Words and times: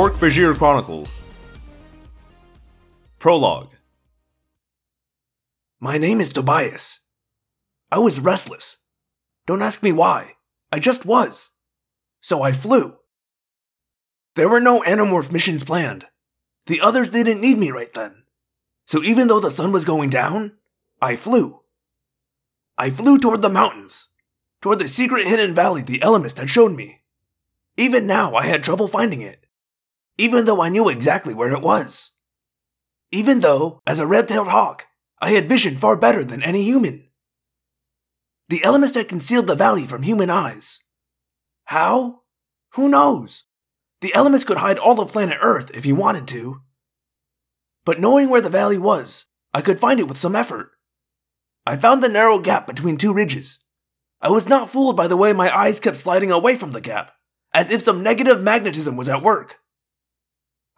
Hork 0.00 0.14
Bajir 0.14 0.56
Chronicles. 0.56 1.20
Prologue. 3.18 3.74
My 5.78 5.98
name 5.98 6.20
is 6.20 6.32
Tobias. 6.32 7.00
I 7.92 7.98
was 7.98 8.18
restless. 8.18 8.78
Don't 9.46 9.60
ask 9.60 9.82
me 9.82 9.92
why. 9.92 10.36
I 10.72 10.78
just 10.78 11.04
was. 11.04 11.50
So 12.22 12.40
I 12.40 12.52
flew. 12.52 12.94
There 14.36 14.48
were 14.48 14.58
no 14.58 14.80
Animorph 14.80 15.30
missions 15.30 15.64
planned. 15.64 16.06
The 16.64 16.80
others 16.80 17.10
didn't 17.10 17.42
need 17.42 17.58
me 17.58 17.70
right 17.70 17.92
then. 17.92 18.22
So 18.86 19.02
even 19.02 19.28
though 19.28 19.40
the 19.40 19.50
sun 19.50 19.70
was 19.70 19.84
going 19.84 20.08
down, 20.08 20.52
I 21.02 21.16
flew. 21.16 21.60
I 22.78 22.88
flew 22.88 23.18
toward 23.18 23.42
the 23.42 23.50
mountains, 23.50 24.08
toward 24.62 24.78
the 24.78 24.88
secret 24.88 25.26
hidden 25.26 25.54
valley 25.54 25.82
the 25.82 25.98
Ellimist 25.98 26.38
had 26.38 26.48
shown 26.48 26.74
me. 26.74 27.02
Even 27.76 28.06
now, 28.06 28.34
I 28.34 28.46
had 28.46 28.64
trouble 28.64 28.88
finding 28.88 29.20
it, 29.20 29.44
even 30.20 30.44
though 30.44 30.60
I 30.60 30.68
knew 30.68 30.88
exactly 30.88 31.32
where 31.32 31.52
it 31.52 31.62
was. 31.62 32.10
Even 33.10 33.40
though, 33.40 33.80
as 33.86 33.98
a 33.98 34.06
red 34.06 34.28
tailed 34.28 34.48
hawk, 34.48 34.86
I 35.18 35.30
had 35.30 35.48
vision 35.48 35.76
far 35.76 35.96
better 35.96 36.24
than 36.24 36.42
any 36.42 36.62
human. 36.62 37.08
The 38.50 38.60
Ellimist 38.60 38.96
had 38.96 39.08
concealed 39.08 39.46
the 39.46 39.54
valley 39.54 39.86
from 39.86 40.02
human 40.02 40.28
eyes. 40.28 40.80
How? 41.64 42.22
Who 42.74 42.88
knows? 42.88 43.44
The 44.02 44.12
Ellimist 44.14 44.46
could 44.46 44.58
hide 44.58 44.78
all 44.78 45.00
of 45.00 45.10
planet 45.10 45.38
Earth 45.40 45.70
if 45.72 45.84
he 45.84 45.92
wanted 45.92 46.28
to. 46.28 46.60
But 47.84 47.98
knowing 47.98 48.28
where 48.28 48.40
the 48.42 48.50
valley 48.50 48.78
was, 48.78 49.26
I 49.54 49.62
could 49.62 49.80
find 49.80 50.00
it 50.00 50.08
with 50.08 50.18
some 50.18 50.36
effort. 50.36 50.72
I 51.66 51.76
found 51.76 52.02
the 52.02 52.08
narrow 52.08 52.38
gap 52.38 52.66
between 52.66 52.96
two 52.98 53.14
ridges. 53.14 53.58
I 54.20 54.30
was 54.30 54.48
not 54.48 54.68
fooled 54.68 54.96
by 54.96 55.06
the 55.06 55.16
way 55.16 55.32
my 55.32 55.54
eyes 55.56 55.80
kept 55.80 55.96
sliding 55.96 56.30
away 56.30 56.56
from 56.56 56.72
the 56.72 56.80
gap, 56.82 57.12
as 57.54 57.72
if 57.72 57.80
some 57.80 58.02
negative 58.02 58.42
magnetism 58.42 58.96
was 58.96 59.08
at 59.08 59.22
work. 59.22 59.59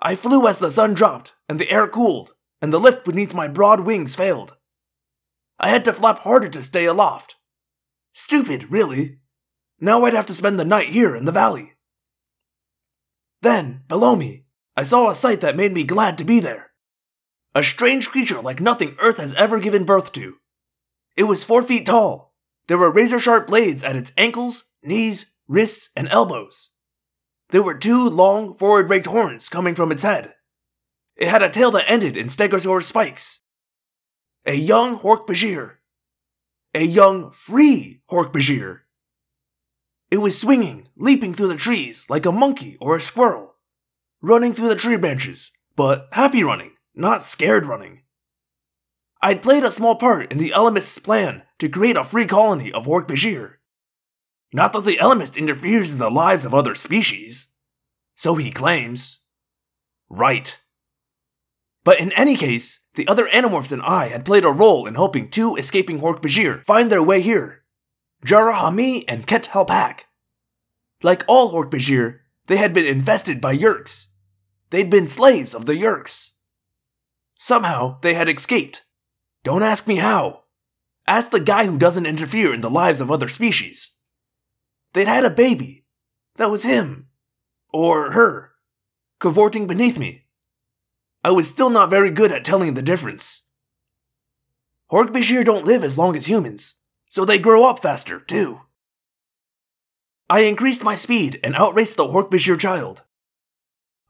I 0.05 0.17
flew 0.17 0.49
as 0.49 0.59
the 0.59 0.73
sun 0.73 0.95
dropped 0.95 1.35
and 1.49 1.61
the 1.61 1.71
air 1.71 1.87
cooled, 1.87 2.35
and 2.61 2.73
the 2.73 2.81
lift 2.81 3.05
beneath 3.05 3.33
my 3.33 3.47
broad 3.47 3.81
wings 3.81 4.17
failed. 4.17 4.57
I 5.61 5.69
had 5.69 5.85
to 5.85 5.93
flap 5.93 6.19
harder 6.19 6.49
to 6.49 6.63
stay 6.63 6.87
aloft. 6.87 7.37
Stupid, 8.13 8.71
really. 8.71 9.21
Now 9.81 10.05
I'd 10.05 10.15
have 10.15 10.27
to 10.27 10.35
spend 10.35 10.59
the 10.59 10.65
night 10.65 10.89
here 10.89 11.15
in 11.15 11.25
the 11.25 11.33
valley. 11.33 11.75
Then, 13.43 13.85
below 13.87 14.17
me, 14.17 14.45
I 14.77 14.83
saw 14.83 15.09
a 15.09 15.15
sight 15.15 15.41
that 15.41 15.57
made 15.57 15.73
me 15.73 15.85
glad 15.85 16.19
to 16.19 16.25
be 16.25 16.41
there. 16.41 16.73
A 17.55 17.63
strange 17.63 18.11
creature 18.11 18.41
like 18.41 18.61
nothing 18.61 18.97
Earth 19.01 19.19
has 19.19 19.35
ever 19.35 19.61
given 19.61 19.85
birth 19.85 20.11
to. 20.13 20.39
It 21.17 21.25
was 21.25 21.45
four 21.45 21.63
feet 21.63 21.87
tall. 21.87 22.35
There 22.67 22.79
were 22.79 22.91
razor 22.91 23.21
sharp 23.21 23.47
blades 23.47 23.85
at 23.85 23.97
its 23.97 24.13
ankles, 24.19 24.65
knees, 24.83 25.27
wrists, 25.47 25.91
and 25.95 26.09
elbows. 26.09 26.71
There 27.53 27.63
were 27.63 27.77
two 27.77 28.09
long, 28.09 28.55
forward 28.55 28.89
raked 28.89 29.07
horns 29.07 29.51
coming 29.51 29.75
from 29.75 29.93
its 29.93 30.03
head. 30.03 30.35
It 31.17 31.29
had 31.29 31.43
a 31.43 31.51
tail 31.51 31.71
that 31.73 31.85
ended 31.89 32.17
in 32.17 32.29
stegosaurus 32.29 32.85
spikes. 32.85 33.41
A 34.47 34.55
young 34.55 34.99
Hork-Bajir. 34.99 35.77
A 36.75 36.83
young, 36.83 37.31
free 37.31 38.01
Hork-Bajir. 38.11 38.81
It 40.11 40.17
was 40.17 40.41
swinging, 40.41 40.89
leaping 40.97 41.35
through 41.35 41.49
the 41.49 41.57
trees 41.57 42.07
like 42.09 42.25
a 42.25 42.33
monkey 42.33 42.79
or 42.81 42.97
a 42.97 43.01
squirrel, 43.01 43.57
running 44.23 44.55
through 44.55 44.69
the 44.69 44.75
tree 44.75 44.97
branches, 44.97 45.53
but 45.77 46.09
happy 46.13 46.43
running, 46.43 46.73
not 46.95 47.23
scared 47.23 47.67
running. 47.67 48.03
I'd 49.21 49.43
played 49.43 49.63
a 49.63 49.71
small 49.71 49.97
part 49.97 50.33
in 50.33 50.39
the 50.39 50.51
Ellimist's 50.51 50.99
plan 50.99 51.43
to 51.59 51.69
create 51.69 51.97
a 51.97 52.05
free 52.05 52.27
colony 52.27 52.73
of 52.73 52.87
Hork-Bajir. 52.87 53.57
Not 54.55 54.75
that 54.75 54.85
the 54.85 54.97
Ellimist 54.97 55.37
interferes 55.37 55.93
in 55.93 55.99
the 55.99 56.11
lives 56.11 56.45
of 56.45 56.55
other 56.55 56.75
species. 56.75 57.49
So 58.15 58.37
he 58.37 58.51
claims. 58.51 59.21
Right. 60.09 60.61
But 61.85 62.01
in 62.01 62.13
any 62.13 62.37
case, 62.37 62.81
the 62.95 63.09
other 63.09 63.27
Animorphs 63.27 63.73
and 63.73 63.83
I 63.83 64.09
had 64.09 64.25
played 64.25 64.45
a 64.45 64.51
role 64.51 64.87
in 64.87 64.95
helping 64.95 65.29
two 65.29 65.57
escaping 65.57 66.01
Hork-Bajir 66.01 66.65
find 66.65 66.91
their 66.91 67.03
way 67.03 67.21
here. 67.21 67.65
Jara 68.25 68.55
Hamee 68.55 69.05
and 69.09 69.27
Ket 69.27 69.51
Halpak. 69.53 70.03
Like 71.03 71.25
all 71.27 71.53
Hork-Bajir, 71.53 72.21
they 72.47 72.57
had 72.57 72.73
been 72.73 72.85
invested 72.85 73.41
by 73.41 73.57
Yeerks. 73.57 74.07
They'd 74.71 74.91
been 74.91 75.09
slaves 75.09 75.55
of 75.55 75.67
the 75.67 75.75
Yeerks. 75.75 76.31
Somehow, 77.37 77.99
they 78.03 78.15
had 78.15 78.29
escaped. 78.29 78.85
Don't 79.43 79.65
ask 79.65 79.89
me 79.89 79.97
how. 79.97 80.45
Ask 81.07 81.31
the 81.31 81.41
guy 81.41 81.67
who 81.67 81.79
doesn't 81.79 82.07
interfere 82.07 82.55
in 82.55 82.61
the 82.61 82.71
lives 82.71 83.01
of 83.01 83.11
other 83.11 83.29
species. 83.29 83.91
They'd 84.93 85.09
had 85.09 85.25
a 85.25 85.31
baby. 85.31 85.85
That 86.37 86.51
was 86.51 86.63
him. 86.63 87.09
Or 87.73 88.13
her. 88.13 88.53
Cavorting 89.19 89.67
beneath 89.67 89.99
me. 89.99 90.27
I 91.25 91.31
was 91.31 91.49
still 91.49 91.71
not 91.71 91.91
very 91.91 92.11
good 92.11 92.33
at 92.33 92.45
telling 92.45 92.75
the 92.75 92.83
difference. 92.83 93.43
Hork-Bajir 94.91 95.45
don't 95.45 95.65
live 95.65 95.85
as 95.85 95.97
long 95.97 96.17
as 96.17 96.27
humans, 96.27 96.75
so 97.09 97.25
they 97.25 97.39
grow 97.39 97.65
up 97.65 97.79
faster, 97.79 98.21
too. 98.21 98.61
I 100.29 100.41
increased 100.41 100.83
my 100.83 100.97
speed 100.97 101.41
and 101.43 101.55
outraced 101.55 101.97
the 101.97 102.05
Hork-Bajir 102.05 102.59
child. 102.59 103.03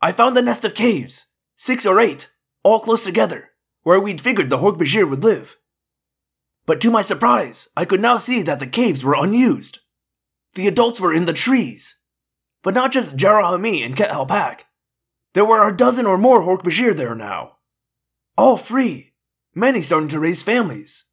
I 0.00 0.12
found 0.12 0.36
the 0.36 0.42
nest 0.42 0.64
of 0.64 0.74
caves, 0.74 1.26
six 1.54 1.86
or 1.86 2.00
eight, 2.00 2.32
all 2.64 2.80
close 2.80 3.04
together, 3.04 3.50
where 3.82 4.00
we'd 4.00 4.20
figured 4.20 4.50
the 4.50 4.58
Hork-Bajir 4.58 5.08
would 5.08 5.22
live. 5.22 5.56
But 6.64 6.80
to 6.80 6.90
my 6.90 7.02
surprise, 7.02 7.68
I 7.76 7.84
could 7.84 8.00
now 8.00 8.18
see 8.18 8.42
that 8.42 8.58
the 8.58 8.66
caves 8.66 9.04
were 9.04 9.16
unused. 9.16 9.80
The 10.54 10.66
adults 10.66 11.00
were 11.00 11.12
in 11.12 11.26
the 11.26 11.32
trees. 11.32 11.96
But 12.62 12.74
not 12.74 12.92
just 12.92 13.16
Jara 13.16 13.44
Hamee 13.44 13.84
and 13.84 13.96
Ket 13.96 14.10
Halpak. 14.10 14.62
There 15.34 15.44
were 15.44 15.66
a 15.66 15.76
dozen 15.76 16.06
or 16.06 16.18
more 16.18 16.42
Hork-Bajir 16.42 16.94
there 16.96 17.14
now. 17.14 17.58
All 18.36 18.56
free, 18.56 19.14
many 19.54 19.82
starting 19.82 20.08
to 20.10 20.20
raise 20.20 20.42
families. 20.42 21.04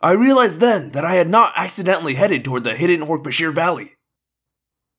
I 0.00 0.12
realized 0.12 0.60
then 0.60 0.90
that 0.90 1.04
I 1.04 1.14
had 1.14 1.28
not 1.28 1.52
accidentally 1.56 2.14
headed 2.14 2.44
toward 2.44 2.64
the 2.64 2.76
hidden 2.76 3.06
Hork-Bajir 3.06 3.52
Valley. 3.52 3.92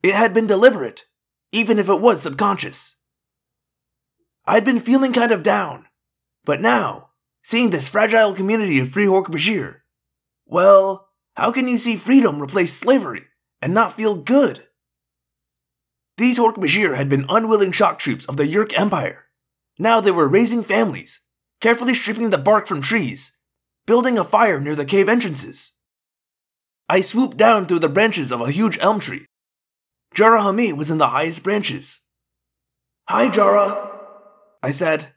It 0.03 0.13
had 0.13 0.33
been 0.33 0.47
deliberate, 0.47 1.05
even 1.51 1.79
if 1.79 1.89
it 1.89 2.01
was 2.01 2.21
subconscious. 2.21 2.97
I'd 4.45 4.65
been 4.65 4.79
feeling 4.79 5.11
kind 5.13 5.31
of 5.31 5.43
down, 5.43 5.85
but 6.45 6.61
now, 6.61 7.09
seeing 7.43 7.69
this 7.69 7.89
fragile 7.89 8.33
community 8.33 8.79
of 8.79 8.89
free 8.89 9.05
Hork-Bajir, 9.05 9.77
well, 10.45 11.09
how 11.35 11.51
can 11.51 11.67
you 11.67 11.77
see 11.77 11.95
freedom 11.95 12.41
replace 12.41 12.73
slavery 12.73 13.25
and 13.61 13.73
not 13.73 13.95
feel 13.95 14.15
good? 14.15 14.66
These 16.17 16.39
Hork-Bajir 16.39 16.95
had 16.95 17.09
been 17.09 17.25
unwilling 17.29 17.71
shock 17.71 17.99
troops 17.99 18.25
of 18.25 18.37
the 18.37 18.47
Yeerk 18.47 18.77
Empire. 18.77 19.25
Now 19.77 20.01
they 20.01 20.09
were 20.09 20.27
raising 20.27 20.63
families, 20.63 21.21
carefully 21.61 21.93
stripping 21.93 22.31
the 22.31 22.39
bark 22.39 22.65
from 22.65 22.81
trees, 22.81 23.33
building 23.85 24.17
a 24.17 24.23
fire 24.23 24.59
near 24.59 24.75
the 24.75 24.85
cave 24.85 25.07
entrances. 25.07 25.73
I 26.89 27.01
swooped 27.01 27.37
down 27.37 27.67
through 27.67 27.79
the 27.79 27.89
branches 27.89 28.31
of 28.31 28.41
a 28.41 28.51
huge 28.51 28.79
elm 28.81 28.99
tree. 28.99 29.25
Jara 30.15 30.41
Hamee 30.41 30.73
was 30.75 30.89
in 30.89 30.97
the 30.97 31.09
highest 31.09 31.43
branches. 31.43 31.99
Hi, 33.07 33.29
Jara, 33.29 33.91
I 34.63 34.71
said. 34.71 35.13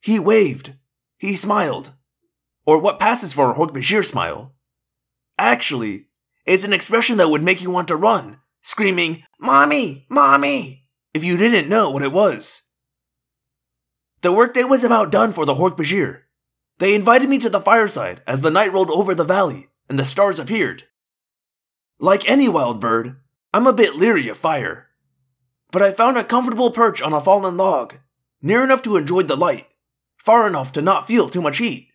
He 0.00 0.18
waved. 0.18 0.74
He 1.18 1.34
smiled. 1.34 1.92
Or 2.64 2.80
what 2.80 2.98
passes 2.98 3.34
for 3.34 3.50
a 3.50 3.54
Hork-Bajir 3.54 4.04
smile. 4.04 4.54
Actually, 5.36 6.06
it's 6.46 6.64
an 6.64 6.72
expression 6.72 7.18
that 7.18 7.28
would 7.28 7.42
make 7.42 7.60
you 7.60 7.70
want 7.70 7.88
to 7.88 7.96
run, 7.96 8.38
screaming, 8.62 9.24
Mommy! 9.38 10.06
Mommy! 10.08 10.82
if 11.14 11.24
you 11.24 11.36
didn't 11.36 11.68
know 11.68 11.90
what 11.90 12.02
it 12.02 12.12
was. 12.12 12.62
The 14.22 14.32
workday 14.32 14.64
was 14.64 14.84
about 14.84 15.10
done 15.10 15.32
for 15.32 15.44
the 15.44 15.54
Hork-Bajir. 15.54 16.20
They 16.78 16.94
invited 16.94 17.28
me 17.28 17.38
to 17.38 17.50
the 17.50 17.60
fireside 17.60 18.22
as 18.26 18.40
the 18.40 18.50
night 18.50 18.72
rolled 18.72 18.90
over 18.90 19.14
the 19.14 19.24
valley 19.24 19.68
and 19.88 19.98
the 19.98 20.04
stars 20.04 20.38
appeared. 20.38 20.84
Like 21.98 22.28
any 22.28 22.48
wild 22.48 22.80
bird, 22.80 23.16
I'm 23.52 23.66
a 23.66 23.72
bit 23.72 23.94
leery 23.94 24.28
of 24.28 24.36
fire. 24.36 24.88
But 25.70 25.82
I 25.82 25.92
found 25.92 26.16
a 26.16 26.24
comfortable 26.24 26.70
perch 26.70 27.02
on 27.02 27.12
a 27.12 27.20
fallen 27.20 27.56
log, 27.56 27.96
near 28.40 28.64
enough 28.64 28.82
to 28.82 28.96
enjoy 28.96 29.22
the 29.22 29.36
light, 29.36 29.66
far 30.16 30.46
enough 30.46 30.72
to 30.72 30.82
not 30.82 31.06
feel 31.06 31.28
too 31.28 31.42
much 31.42 31.58
heat. 31.58 31.88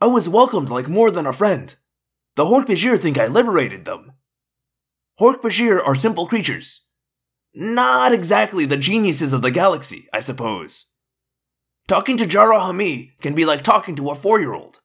I 0.00 0.06
was 0.06 0.28
welcomed 0.28 0.68
like 0.68 0.88
more 0.88 1.10
than 1.10 1.26
a 1.26 1.32
friend. 1.32 1.74
The 2.34 2.44
Hork-Bajir 2.44 2.98
think 2.98 3.18
I 3.18 3.26
liberated 3.26 3.84
them. 3.84 4.12
Hork-Bajir 5.20 5.86
are 5.86 5.94
simple 5.94 6.26
creatures. 6.26 6.82
Not 7.54 8.12
exactly 8.12 8.64
the 8.64 8.76
geniuses 8.76 9.32
of 9.32 9.42
the 9.42 9.50
galaxy, 9.50 10.06
I 10.12 10.20
suppose. 10.20 10.86
Talking 11.86 12.16
to 12.16 12.26
Jara 12.26 12.58
Hamee 12.58 13.12
can 13.20 13.34
be 13.34 13.44
like 13.44 13.62
talking 13.62 13.94
to 13.96 14.10
a 14.10 14.14
four 14.14 14.40
year 14.40 14.54
old. 14.54 14.80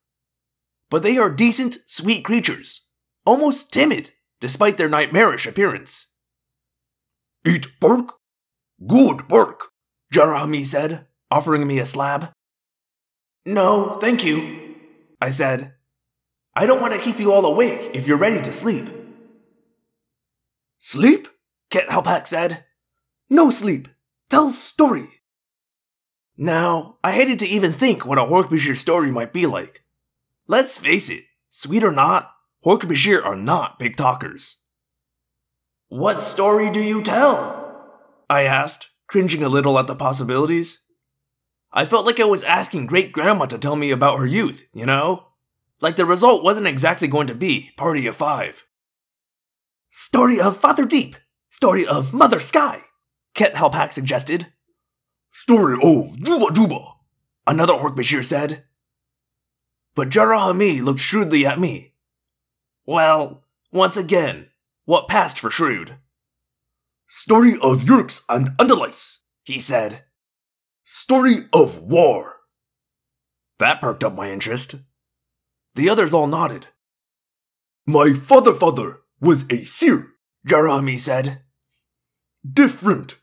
But 0.90 1.04
they 1.04 1.18
are 1.18 1.30
decent, 1.30 1.78
sweet 1.86 2.26
creatures, 2.26 2.86
almost 3.26 3.72
timid, 3.72 4.12
despite 4.42 4.78
their 4.78 4.90
nightmarish 4.90 5.48
appearance. 5.48 6.08
Eat 7.46 7.68
bark? 7.80 8.14
Good 8.86 9.28
bark, 9.28 9.70
Jara 10.12 10.40
Hamee 10.40 10.66
said, 10.66 11.08
offering 11.32 11.66
me 11.66 11.80
a 11.80 11.86
slab. 11.86 12.32
No, 13.46 13.98
thank 14.02 14.26
you, 14.26 14.76
I 15.22 15.30
said. 15.30 15.74
I 16.56 16.66
don't 16.66 16.82
want 16.82 16.94
to 16.94 17.00
keep 17.00 17.20
you 17.20 17.32
all 17.32 17.46
awake 17.46 17.92
if 17.94 18.08
you're 18.08 18.18
ready 18.18 18.42
to 18.42 18.52
sleep. 18.52 18.90
Sleep? 20.78 21.28
Ket 21.70 21.88
Halpak 21.90 22.28
said. 22.28 22.66
No 23.30 23.50
sleep. 23.50 23.88
Tell 24.30 24.52
story. 24.52 25.10
Now, 26.38 26.98
I 27.04 27.14
hated 27.14 27.40
to 27.40 27.48
even 27.48 27.74
think 27.74 28.06
what 28.06 28.20
a 28.20 28.26
Hork-Bajir 28.26 28.78
story 28.78 29.12
might 29.12 29.34
be 29.34 29.46
like. 29.46 29.84
Let's 30.48 30.78
face 30.78 31.10
it, 31.10 31.24
sweet 31.50 31.84
or 31.84 31.92
not, 31.92 32.32
Hork-Bajir 32.64 33.26
are 33.26 33.36
not 33.36 33.80
big 33.80 33.98
talkers. 33.98 34.58
What 35.88 36.22
story 36.22 36.70
do 36.70 36.82
you 36.82 37.02
tell? 37.02 37.64
I 38.30 38.44
asked, 38.44 38.90
cringing 39.08 39.42
a 39.42 39.50
little 39.50 39.80
at 39.80 39.88
the 39.88 39.96
possibilities. 39.96 40.82
I 41.72 41.86
felt 41.86 42.06
like 42.06 42.20
I 42.20 42.26
was 42.26 42.44
asking 42.44 42.86
great 42.86 43.12
grandma 43.12 43.46
to 43.48 43.58
tell 43.58 43.76
me 43.76 43.92
about 43.92 44.20
her 44.20 44.26
youth, 44.28 44.64
you 44.74 44.86
know? 44.86 45.28
Like 45.82 45.96
the 45.96 46.06
result 46.06 46.44
wasn't 46.44 46.68
exactly 46.68 47.08
going 47.08 47.28
to 47.28 47.36
be 47.36 47.72
Party 47.78 48.06
of 48.06 48.16
Five. 48.16 48.64
Story 50.00 50.40
of 50.40 50.56
Father 50.56 50.86
Deep, 50.86 51.16
story 51.50 51.84
of 51.84 52.14
Mother 52.14 52.40
Sky, 52.40 52.84
Ket 53.34 53.56
Halpak 53.56 53.92
suggested. 53.92 54.54
Story 55.34 55.74
of 55.82 56.22
Juba 56.22 56.54
Juba, 56.54 56.78
another 57.48 57.74
Hork-Bajir 57.74 58.24
said. 58.24 58.64
But 59.96 60.10
Jara 60.10 60.38
Hamee 60.38 60.84
looked 60.84 61.00
shrewdly 61.00 61.48
at 61.48 61.58
me. 61.60 61.96
Well, 62.86 63.44
once 63.72 63.98
again, 63.98 64.52
what 64.86 65.08
passed 65.08 65.40
for 65.40 65.50
shrewd? 65.50 65.98
Story 67.08 67.54
of 67.54 67.82
Yeerks 67.82 68.22
and 68.30 68.50
Andalites, 68.60 69.22
he 69.46 69.58
said. 69.58 70.04
Story 70.86 71.50
of 71.52 71.80
war. 71.80 72.36
That 73.58 73.82
perked 73.82 74.04
up 74.04 74.14
my 74.14 74.30
interest. 74.30 74.76
The 75.74 75.90
others 75.90 76.14
all 76.14 76.28
nodded. 76.28 76.68
My 77.88 78.14
father 78.14 78.54
father 78.54 79.00
was 79.20 79.46
a 79.50 79.64
seer, 79.64 80.14
Jara 80.46 80.72
Hamee 80.72 81.00
said. 81.00 81.42
Different. 82.52 83.18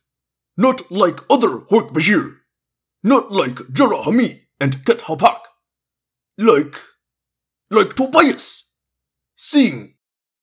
Not 0.57 0.91
like 0.91 1.21
other 1.31 1.61
Hork-Bajir. 1.71 2.37
Not 3.03 3.33
like 3.33 3.73
Jara 3.73 3.99
Hamee 3.99 4.43
and 4.61 4.85
Ket 4.85 5.01
Halpak. 5.01 5.41
Like. 6.39 6.77
like 7.71 7.95
Tobias. 7.97 8.65
Seeing. 9.37 9.95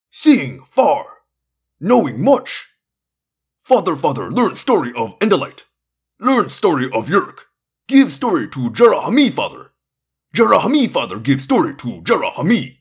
seeing 0.10 0.64
far. 0.64 1.06
Knowing 1.80 2.24
much. 2.24 2.68
Father, 3.64 3.96
father, 3.96 4.32
learn 4.32 4.56
story 4.56 4.92
of 4.96 5.18
Andalite. 5.20 5.64
Learn 6.20 6.50
story 6.50 6.86
of 6.92 7.08
Yeerk. 7.08 7.46
Give 7.88 8.12
story 8.12 8.48
to 8.50 8.70
Jara 8.72 9.02
Hamee, 9.02 9.32
father. 9.32 9.72
Jara 10.34 10.60
Hamee, 10.60 10.90
father, 10.90 11.20
give 11.20 11.42
story 11.42 11.76
to 11.76 12.02
Jara 12.02 12.32
Hamee. 12.32 12.78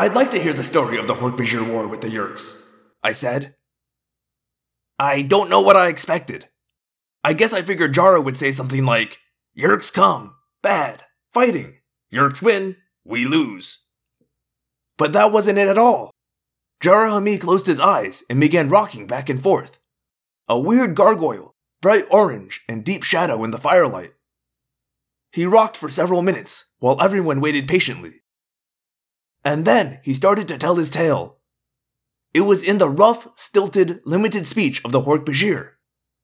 I'd 0.00 0.14
like 0.14 0.30
to 0.30 0.38
hear 0.40 0.52
the 0.52 0.62
story 0.62 0.96
of 0.96 1.08
the 1.08 1.14
Hork-Bajir 1.14 1.68
War 1.68 1.88
with 1.88 2.02
the 2.02 2.06
Yeerks, 2.06 2.64
I 3.02 3.10
said. 3.10 3.56
I 4.96 5.22
don't 5.22 5.50
know 5.50 5.60
what 5.60 5.74
I 5.74 5.88
expected. 5.88 6.48
I 7.24 7.32
guess 7.32 7.52
I 7.52 7.62
figured 7.62 7.94
Jara 7.94 8.20
would 8.20 8.36
say 8.36 8.52
something 8.52 8.86
like, 8.86 9.18
Yeerks 9.58 9.92
come, 9.92 10.36
bad, 10.62 11.02
fighting. 11.32 11.78
Yeerks 12.12 12.40
win, 12.40 12.76
we 13.04 13.24
lose. 13.24 13.86
But 14.98 15.14
that 15.14 15.32
wasn't 15.32 15.58
it 15.58 15.66
at 15.66 15.78
all. 15.78 16.12
Jara 16.80 17.10
Hamee 17.10 17.40
closed 17.40 17.66
his 17.66 17.80
eyes 17.80 18.22
and 18.30 18.38
began 18.38 18.68
rocking 18.68 19.08
back 19.08 19.28
and 19.28 19.42
forth. 19.42 19.80
A 20.48 20.60
weird 20.60 20.94
gargoyle, 20.94 21.56
bright 21.82 22.06
orange 22.08 22.62
and 22.68 22.84
deep 22.84 23.02
shadow 23.02 23.42
in 23.42 23.50
the 23.50 23.58
firelight. 23.58 24.12
He 25.32 25.44
rocked 25.44 25.76
for 25.76 25.88
several 25.88 26.22
minutes 26.22 26.66
while 26.78 27.02
everyone 27.02 27.40
waited 27.40 27.66
patiently. 27.66 28.20
And 29.48 29.64
then 29.64 30.00
he 30.02 30.12
started 30.12 30.46
to 30.48 30.58
tell 30.58 30.74
his 30.76 30.90
tale. 30.90 31.38
It 32.34 32.42
was 32.42 32.62
in 32.62 32.76
the 32.76 32.90
rough, 32.90 33.28
stilted, 33.34 34.02
limited 34.04 34.46
speech 34.46 34.84
of 34.84 34.92
the 34.92 35.00
Hork-Bajir, 35.00 35.70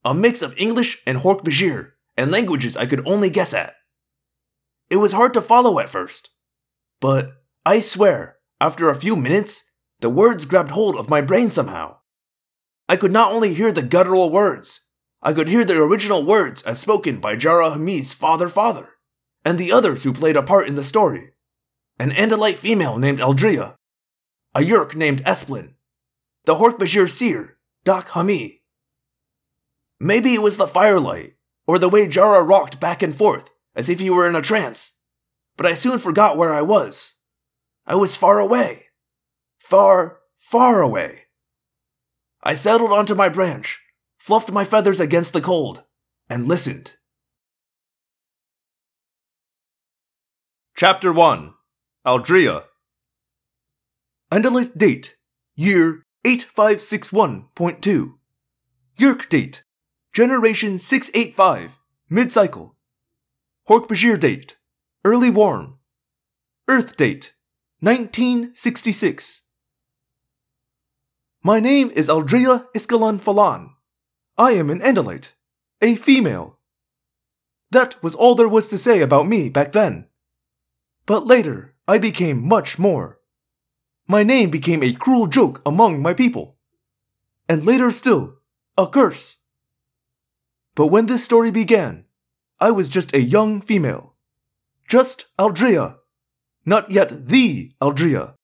a 0.05 0.13
mix 0.13 0.43
of 0.43 0.53
English 0.59 1.01
and 1.07 1.17
Hork-Bajir, 1.17 1.93
and 2.19 2.31
languages 2.31 2.77
I 2.77 2.85
could 2.85 3.01
only 3.09 3.31
guess 3.31 3.55
at. 3.55 3.77
It 4.91 4.99
was 4.99 5.13
hard 5.13 5.33
to 5.33 5.41
follow 5.41 5.79
at 5.79 5.89
first, 5.89 6.33
but 7.01 7.33
I 7.65 7.81
swear, 7.81 8.37
after 8.61 8.91
a 8.91 8.95
few 8.95 9.17
minutes, 9.17 9.71
the 10.01 10.11
words 10.11 10.45
grabbed 10.45 10.73
hold 10.73 10.95
of 10.95 11.09
my 11.09 11.23
brain 11.23 11.51
somehow. 11.51 12.01
I 12.91 12.99
could 12.99 13.11
not 13.11 13.33
only 13.33 13.55
hear 13.55 13.73
the 13.73 13.81
guttural 13.81 14.29
words, 14.29 14.81
I 15.23 15.33
could 15.33 15.49
hear 15.49 15.65
the 15.65 15.81
original 15.81 16.23
words 16.23 16.61
as 16.65 16.79
spoken 16.79 17.21
by 17.21 17.37
Jara 17.37 17.71
Hamee's 17.71 18.13
father 18.13 18.51
father, 18.51 18.97
and 19.47 19.57
the 19.57 19.73
others 19.73 20.05
who 20.05 20.13
played 20.13 20.37
a 20.37 20.43
part 20.43 20.69
in 20.69 20.75
the 20.75 20.85
story. 20.85 21.31
An 21.99 22.11
Andalite 22.11 22.57
female 22.57 22.99
named 22.99 23.21
Aldrea, 23.21 23.77
a 24.55 24.61
Yeerk 24.61 24.97
named 24.97 25.23
Esplin, 25.25 25.75
the 26.45 26.57
Hork-Bajir 26.57 27.09
seer, 27.09 27.57
Dak 27.85 28.09
Hamee. 28.09 28.63
Maybe 30.01 30.35
it 30.35 30.43
was 30.43 30.57
the 30.57 30.67
firelight, 30.67 31.35
or 31.69 31.79
the 31.79 31.89
way 31.89 32.09
Jara 32.09 32.43
rocked 32.43 32.81
back 32.81 33.01
and 33.01 33.15
forth, 33.15 33.49
as 33.77 33.89
if 33.89 34.01
he 34.01 34.11
were 34.11 34.29
in 34.29 34.35
a 34.35 34.43
trance, 34.43 34.97
but 35.57 35.67
I 35.67 35.75
soon 35.75 36.01
forgot 36.01 36.37
where 36.37 36.53
I 36.53 36.63
was. 36.63 37.15
I 37.87 37.95
was 37.95 38.17
far 38.17 38.41
away. 38.41 38.87
Far, 39.59 40.19
far 40.39 40.83
away. 40.83 41.23
I 42.43 42.57
settled 42.57 42.91
onto 42.91 43.15
my 43.15 43.29
branch, 43.29 43.81
fluffed 44.19 44.51
my 44.51 44.65
feathers 44.65 44.99
against 44.99 45.33
the 45.33 45.41
cold, 45.41 45.85
and 46.29 46.49
listened. 46.49 46.97
Chapter 50.77 51.13
1 51.13 51.55
Aldrea. 52.07 52.65
Andalite 54.31 54.77
date, 54.77 55.17
year 55.57 56.03
8561.2. 56.27 58.15
Yeerk 58.99 59.29
date, 59.31 59.65
generation 60.13 60.79
685, 60.79 61.79
mid 62.11 62.31
cycle. 62.31 62.77
Hork-Bajir 63.71 64.21
date, 64.21 64.57
early 65.03 65.31
warm. 65.31 65.79
Earth 66.69 66.95
date, 66.97 67.33
1966. 67.81 69.45
My 71.43 71.59
name 71.59 71.91
is 71.95 72.11
Aldrea 72.11 72.67
Iskillion 72.77 73.19
Falan. 73.19 73.71
I 74.37 74.51
am 74.51 74.69
an 74.69 74.81
Andalite, 74.81 75.33
a 75.81 75.97
female. 75.97 76.59
That 77.71 78.03
was 78.03 78.15
all 78.15 78.35
there 78.35 78.47
was 78.47 78.69
to 78.69 78.77
say 78.77 79.01
about 79.01 79.27
me 79.27 79.49
back 79.49 79.73
then. 79.73 80.09
But 81.07 81.27
later, 81.27 81.74
I 81.87 81.99
became 81.99 82.47
much 82.47 82.79
more. 82.79 83.19
My 84.09 84.23
name 84.23 84.51
became 84.51 84.83
a 84.83 84.95
cruel 84.95 85.27
joke 85.27 85.61
among 85.67 86.01
my 86.01 86.15
people. 86.15 86.57
And 87.49 87.65
later 87.65 87.91
still, 87.91 88.39
a 88.79 88.87
curse. 88.87 89.39
But 90.75 90.89
when 90.89 91.07
this 91.07 91.25
story 91.25 91.51
began, 91.51 92.05
I 92.59 92.71
was 92.71 92.89
just 92.89 93.15
a 93.15 93.21
young 93.21 93.61
female. 93.61 94.15
Just 94.89 95.27
Aldrea. 95.39 95.97
Not 96.65 96.91
yet 96.91 97.29
the 97.29 97.73
Aldrea. 97.81 98.35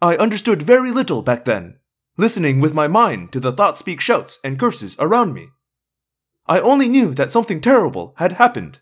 I 0.00 0.16
understood 0.16 0.62
very 0.62 0.90
little 0.90 1.22
back 1.22 1.44
then, 1.44 1.78
listening 2.16 2.60
with 2.60 2.74
my 2.74 2.88
mind 2.88 3.32
to 3.32 3.40
the 3.40 3.52
thought 3.52 3.78
speak 3.78 4.00
shouts 4.00 4.40
and 4.42 4.58
curses 4.58 4.96
around 4.98 5.32
me. 5.32 5.50
I 6.46 6.60
only 6.60 6.88
knew 6.88 7.14
that 7.14 7.30
something 7.30 7.60
terrible 7.60 8.14
had 8.18 8.32
happened. 8.32 8.80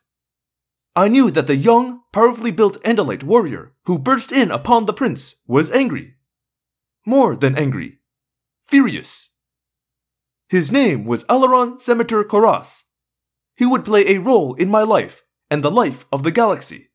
I 0.96 1.08
knew 1.08 1.30
that 1.30 1.46
the 1.46 1.56
young, 1.56 2.02
powerfully 2.12 2.50
built 2.50 2.82
Andalite 2.82 3.22
warrior 3.22 3.72
who 3.84 3.98
burst 3.98 4.32
in 4.32 4.50
upon 4.50 4.86
the 4.86 4.92
prince 4.92 5.36
was 5.46 5.70
angry. 5.70 6.14
More 7.06 7.36
than 7.36 7.56
angry. 7.56 7.98
Furious. 8.66 9.30
His 10.48 10.72
name 10.72 11.04
was 11.04 11.24
Alloran 11.24 11.80
Semitur 11.80 12.24
Corrass. 12.24 12.84
He 13.56 13.64
would 13.66 13.84
play 13.84 14.08
a 14.08 14.18
role 14.18 14.54
in 14.54 14.68
my 14.68 14.82
life 14.82 15.22
and 15.50 15.62
the 15.62 15.70
life 15.70 16.06
of 16.12 16.24
the 16.24 16.32
galaxy. 16.32 16.90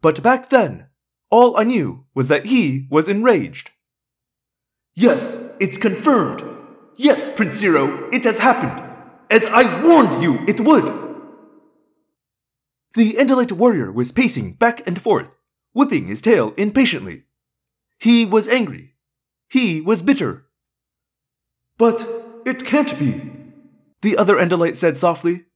But 0.00 0.22
back 0.22 0.50
then, 0.50 0.86
all 1.30 1.56
I 1.56 1.64
knew 1.64 2.06
was 2.14 2.28
that 2.28 2.46
he 2.46 2.86
was 2.90 3.08
enraged. 3.08 3.72
Yes, 4.94 5.50
it's 5.58 5.76
confirmed. 5.76 6.44
Yes, 6.96 7.34
Prince 7.34 7.60
Seerow, 7.60 8.12
it 8.12 8.22
has 8.22 8.38
happened. 8.38 8.80
As 9.30 9.44
I 9.46 9.82
warned 9.82 10.22
you 10.22 10.44
it 10.46 10.60
would. 10.60 11.03
The 12.94 13.14
Andalite 13.14 13.52
warrior 13.52 13.90
was 13.90 14.12
pacing 14.12 14.54
back 14.54 14.86
and 14.86 15.00
forth, 15.00 15.30
whipping 15.72 16.06
his 16.06 16.22
tail 16.22 16.54
impatiently. 16.56 17.24
He 17.98 18.24
was 18.24 18.46
angry. 18.46 18.94
He 19.50 19.80
was 19.80 20.02
bitter. 20.02 20.46
But 21.76 22.06
it 22.46 22.64
can't 22.64 22.96
be, 22.98 23.32
the 24.02 24.16
other 24.16 24.36
Andalite 24.36 24.76
said 24.76 24.96
softly. 24.96 25.46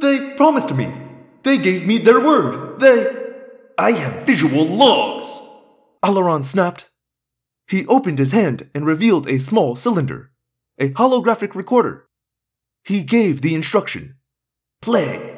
They 0.00 0.34
promised 0.36 0.74
me. 0.74 0.92
They 1.42 1.58
gave 1.58 1.86
me 1.86 1.98
their 1.98 2.20
word. 2.20 2.78
They. 2.78 3.26
I 3.76 3.92
have 3.92 4.26
visual 4.26 4.64
logs, 4.64 5.40
Alloran 6.04 6.44
snapped. 6.44 6.90
He 7.66 7.86
opened 7.86 8.18
his 8.18 8.32
hand 8.32 8.68
and 8.74 8.84
revealed 8.86 9.28
a 9.28 9.38
small 9.38 9.76
cylinder, 9.76 10.32
a 10.78 10.90
holographic 10.90 11.54
recorder. 11.54 12.08
He 12.84 13.02
gave 13.02 13.40
the 13.40 13.54
instruction 13.54 14.16
Play. 14.82 15.37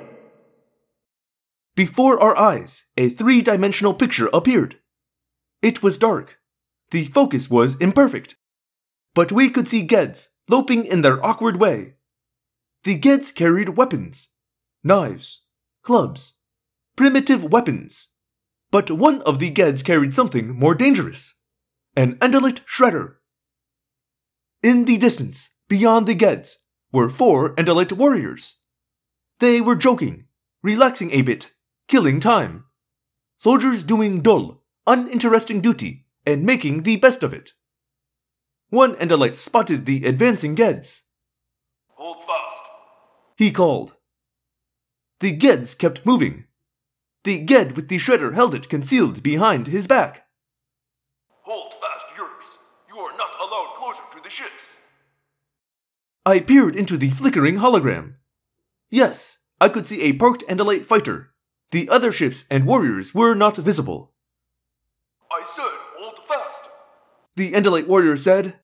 Before 1.87 2.21
our 2.21 2.37
eyes, 2.37 2.85
a 2.99 3.09
three 3.09 3.41
dimensional 3.41 3.95
picture 3.95 4.29
appeared. 4.35 4.77
It 5.63 5.83
was 5.83 5.97
dark. 5.97 6.37
The 6.91 7.07
focus 7.07 7.49
was 7.49 7.77
imperfect. 7.77 8.37
But 9.15 9.33
we 9.33 9.49
could 9.49 9.67
see 9.67 9.81
Gedd's, 9.81 10.29
loping 10.47 10.85
in 10.85 11.01
their 11.01 11.25
awkward 11.25 11.57
way. 11.57 11.95
The 12.85 12.99
Gedds 12.99 13.33
carried 13.35 13.79
weapons 13.79 14.29
knives, 14.85 15.41
clubs, 15.83 16.35
primitive 16.97 17.45
weapons. 17.45 18.11
But 18.71 18.91
one 18.91 19.23
of 19.23 19.39
the 19.39 19.49
Gedds 19.49 19.83
carried 19.83 20.13
something 20.13 20.49
more 20.59 20.75
dangerous 20.75 21.37
an 21.97 22.17
Andalite 22.17 22.61
Shredder. 22.67 23.15
In 24.63 24.85
the 24.85 24.99
distance, 24.99 25.53
beyond 25.67 26.07
the 26.07 26.15
Gedds, 26.15 26.59
were 26.93 27.09
four 27.09 27.55
Andalite 27.55 27.93
warriors. 27.93 28.57
They 29.39 29.63
were 29.63 29.77
joking, 29.77 30.27
relaxing 30.63 31.11
a 31.13 31.23
bit, 31.23 31.53
killing 31.91 32.21
time. 32.21 32.65
Soldiers 33.37 33.83
doing 33.83 34.23
dull, 34.23 34.63
uninteresting 34.87 35.61
duty 35.61 36.07
and 36.25 36.45
making 36.45 36.85
the 36.85 36.95
best 36.97 37.25
of 37.25 37.35
it. 37.35 37.53
One 38.69 38.95
Andalite 38.95 39.35
spotted 39.35 39.85
the 39.85 40.07
advancing 40.07 40.55
Gedds. 40.55 41.03
Hold 41.89 42.19
fast. 42.19 42.71
He 43.37 43.51
called. 43.51 43.97
The 45.19 45.37
Gedds 45.37 45.77
kept 45.77 46.07
moving. 46.07 46.45
The 47.25 47.41
Gedd 47.41 47.75
with 47.75 47.89
the 47.89 47.97
shredder 47.97 48.35
held 48.35 48.55
it 48.55 48.69
concealed 48.69 49.23
behind 49.25 49.67
his 49.67 49.89
back. 49.89 50.29
Hold 51.43 51.73
fast, 51.73 52.07
Yeerks. 52.17 52.57
You 52.89 53.01
are 53.01 53.17
not 53.17 53.35
allowed 53.43 53.75
closer 53.77 54.03
to 54.17 54.23
the 54.23 54.31
ships. 54.31 54.63
I 56.25 56.39
peered 56.39 56.77
into 56.77 56.97
the 56.97 57.11
flickering 57.11 57.57
hologram. 57.57 58.15
Yes, 58.91 59.39
I 59.61 59.69
could 59.69 59.89
see 59.89 60.03
a 60.03 60.13
parked 60.13 60.47
Andalite 60.47 60.85
fighter. 60.85 61.30
The 61.71 61.89
other 61.89 62.11
ships 62.11 62.45
and 62.51 62.67
warriors 62.67 63.15
were 63.15 63.35
not 63.35 63.57
visible. 63.57 64.13
I 65.31 65.45
said 65.55 65.71
hold 65.97 66.19
fast. 66.27 66.69
The 67.37 67.53
Andalite 67.53 67.87
warrior 67.87 68.17
said. 68.17 68.59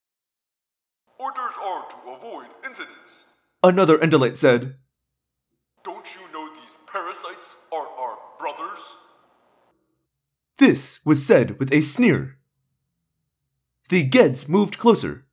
Orders 1.19 1.55
are 1.63 1.89
to 1.89 2.11
avoid 2.11 2.47
incidents. 2.65 3.25
Another 3.63 3.97
Andalite 3.99 4.37
said. 4.37 4.77
Don't 5.85 6.07
you 6.15 6.33
know 6.33 6.49
these 6.49 6.77
parasites 6.93 7.55
are 7.73 7.87
our 7.87 8.19
brothers? 8.41 8.81
This 10.59 10.99
was 11.05 11.25
said 11.25 11.61
with 11.61 11.73
a 11.73 11.83
sneer. 11.83 12.39
The 13.89 14.03
Gedds 14.03 14.49
moved 14.49 14.79
closer. 14.79 15.27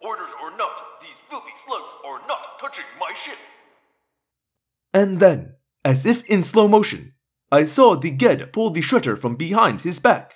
Orders 0.00 0.30
or 0.42 0.50
not, 0.56 1.00
these 1.00 1.16
filthy 1.28 1.52
slugs 1.64 1.92
are 2.04 2.20
not 2.26 2.58
touching 2.58 2.84
my 2.98 3.12
ship. 3.24 3.38
And 4.92 5.20
then, 5.20 5.54
as 5.84 6.06
if 6.06 6.22
in 6.24 6.44
slow 6.44 6.68
motion, 6.68 7.14
I 7.52 7.64
saw 7.64 7.96
the 7.96 8.10
Gedd 8.10 8.52
pull 8.52 8.70
the 8.70 8.80
shredder 8.80 9.18
from 9.18 9.36
behind 9.36 9.80
his 9.80 9.98
back. 9.98 10.34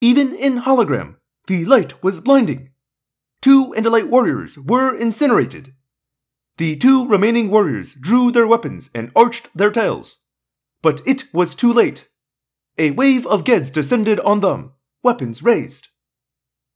Even 0.00 0.34
in 0.34 0.62
hologram, 0.62 1.16
the 1.46 1.64
light 1.64 2.02
was 2.02 2.20
blinding. 2.20 2.70
Two 3.40 3.74
Andalite 3.76 4.08
warriors 4.08 4.58
were 4.58 4.94
incinerated. 4.94 5.74
The 6.58 6.76
two 6.76 7.08
remaining 7.08 7.50
warriors 7.50 7.94
drew 7.94 8.30
their 8.30 8.46
weapons 8.46 8.90
and 8.94 9.10
arched 9.16 9.48
their 9.54 9.70
tails. 9.70 10.18
But 10.82 11.00
it 11.06 11.24
was 11.32 11.54
too 11.54 11.72
late. 11.72 12.08
A 12.78 12.92
wave 12.92 13.26
of 13.26 13.44
Gedds 13.44 13.70
descended 13.70 14.20
on 14.20 14.40
them, 14.40 14.72
weapons 15.02 15.42
raised. 15.42 15.88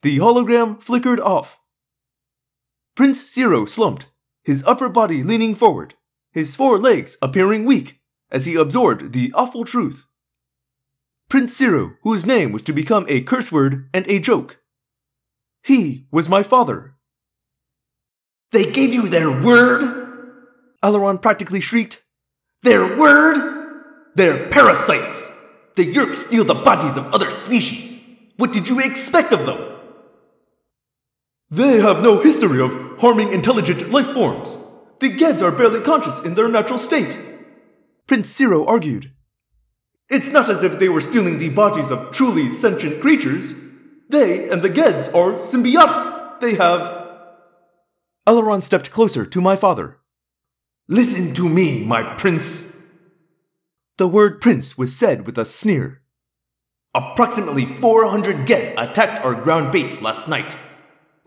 The 0.03 0.19
hologram 0.19 0.83
flickered 0.83 1.21
off. 1.21 1.60
Prince 3.01 3.23
Seerow 3.23 3.67
slumped, 3.67 4.09
his 4.45 4.63
upper 4.67 4.91
body 4.91 5.23
leaning 5.23 5.55
forward, 5.55 5.95
his 6.33 6.55
four 6.55 6.79
legs 6.79 7.17
appearing 7.23 7.65
weak 7.65 7.99
as 8.31 8.45
he 8.45 8.57
absorbed 8.57 9.15
the 9.15 9.33
awful 9.35 9.65
truth. 9.65 10.05
Prince 11.31 11.59
Seerow, 11.59 11.97
whose 12.03 12.27
name 12.27 12.53
was 12.53 12.61
to 12.65 12.75
become 12.75 13.07
a 13.09 13.23
curse 13.23 13.51
word 13.51 13.89
and 13.95 14.07
a 14.07 14.19
joke. 14.19 14.59
He 15.65 16.09
was 16.13 16.29
my 16.29 16.43
father. 16.43 16.97
They 18.53 18.71
gave 18.71 18.93
you 18.93 19.09
their 19.09 19.31
word? 19.31 19.81
Alloran 20.83 21.23
practically 21.23 21.63
shrieked. 21.63 22.05
Their 22.65 22.99
word? 22.99 23.81
They're 24.15 24.51
parasites! 24.51 25.27
The 25.75 25.91
Yeerks 25.91 26.27
steal 26.27 26.45
the 26.45 26.53
bodies 26.53 26.99
of 26.99 27.07
other 27.15 27.31
species. 27.31 27.99
What 28.37 28.53
did 28.53 28.69
you 28.69 28.79
expect 28.79 29.33
of 29.33 29.47
them? 29.47 29.80
They 31.51 31.81
have 31.81 32.01
no 32.01 32.21
history 32.21 32.61
of 32.63 33.01
harming 33.01 33.33
intelligent 33.33 33.91
life 33.91 34.13
forms. 34.13 34.57
The 35.01 35.11
Gedds 35.11 35.43
are 35.43 35.51
barely 35.51 35.81
conscious 35.81 36.21
in 36.21 36.35
their 36.35 36.49
natural 36.49 36.79
state. 36.79 37.19
Prince 38.07 38.33
Seerow 38.33 38.67
argued. 38.69 39.11
It's 40.09 40.31
not 40.31 40.49
as 40.49 40.63
if 40.63 40.79
they 40.79 40.89
were 40.89 41.01
stealing 41.01 41.39
the 41.39 41.51
bodies 41.51 41.91
of 41.91 42.13
truly 42.13 42.51
sentient 42.51 43.01
creatures. 43.01 43.55
They 44.09 44.49
and 44.49 44.63
the 44.63 44.71
Gedds 44.71 45.09
are 45.09 45.41
symbiotic. 45.41 46.41
They 46.41 46.55
have. 46.55 47.09
Alloran 48.29 48.63
stepped 48.63 48.93
closer 48.93 49.27
to 49.27 49.41
my 49.41 49.57
father. 49.57 49.99
Listen 50.89 51.35
to 51.35 51.49
me, 51.49 51.85
my 51.85 52.15
prince. 52.15 52.73
The 53.99 54.09
word 54.09 54.41
prince 54.41 54.79
was 54.79 54.97
said 54.97 55.27
with 55.27 55.37
a 55.37 55.45
sneer. 55.45 56.01
Approximately 56.95 57.67
400 57.67 58.47
Gedd 58.47 58.75
attacked 58.79 59.25
our 59.25 59.35
ground 59.35 59.73
base 59.73 60.01
last 60.01 60.29
night. 60.29 60.57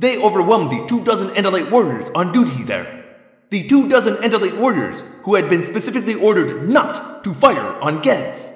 They 0.03 0.21
overwhelmed 0.21 0.69
the 0.69 0.85
two 0.85 1.01
dozen 1.05 1.29
Andalite 1.29 1.71
warriors 1.71 2.09
on 2.09 2.33
duty 2.33 2.63
there. 2.63 3.05
The 3.51 3.65
two 3.65 3.87
dozen 3.87 4.15
Andalite 4.15 4.59
warriors 4.59 5.01
who 5.23 5.35
had 5.35 5.49
been 5.49 5.63
specifically 5.63 6.13
ordered 6.13 6.67
not 6.67 7.23
to 7.23 7.33
fire 7.33 7.79
on 7.79 8.01
Gedds. 8.01 8.51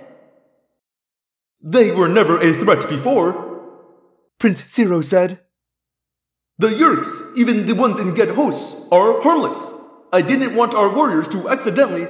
They 1.64 1.92
were 1.92 2.10
never 2.10 2.38
a 2.38 2.52
threat 2.52 2.90
before, 2.90 3.32
Prince 4.40 4.64
Seerow 4.64 5.02
said. 5.02 5.40
The 6.58 6.68
Yeerks, 6.68 7.38
even 7.38 7.66
the 7.66 7.76
ones 7.76 7.98
in 7.98 8.14
Gedd 8.14 8.36
hosts, 8.36 8.86
are 8.92 9.22
harmless. 9.22 9.72
I 10.12 10.22
didn't 10.24 10.54
want 10.54 10.76
our 10.76 10.94
warriors 10.94 11.30
to 11.30 11.48
accidentally. 11.48 12.08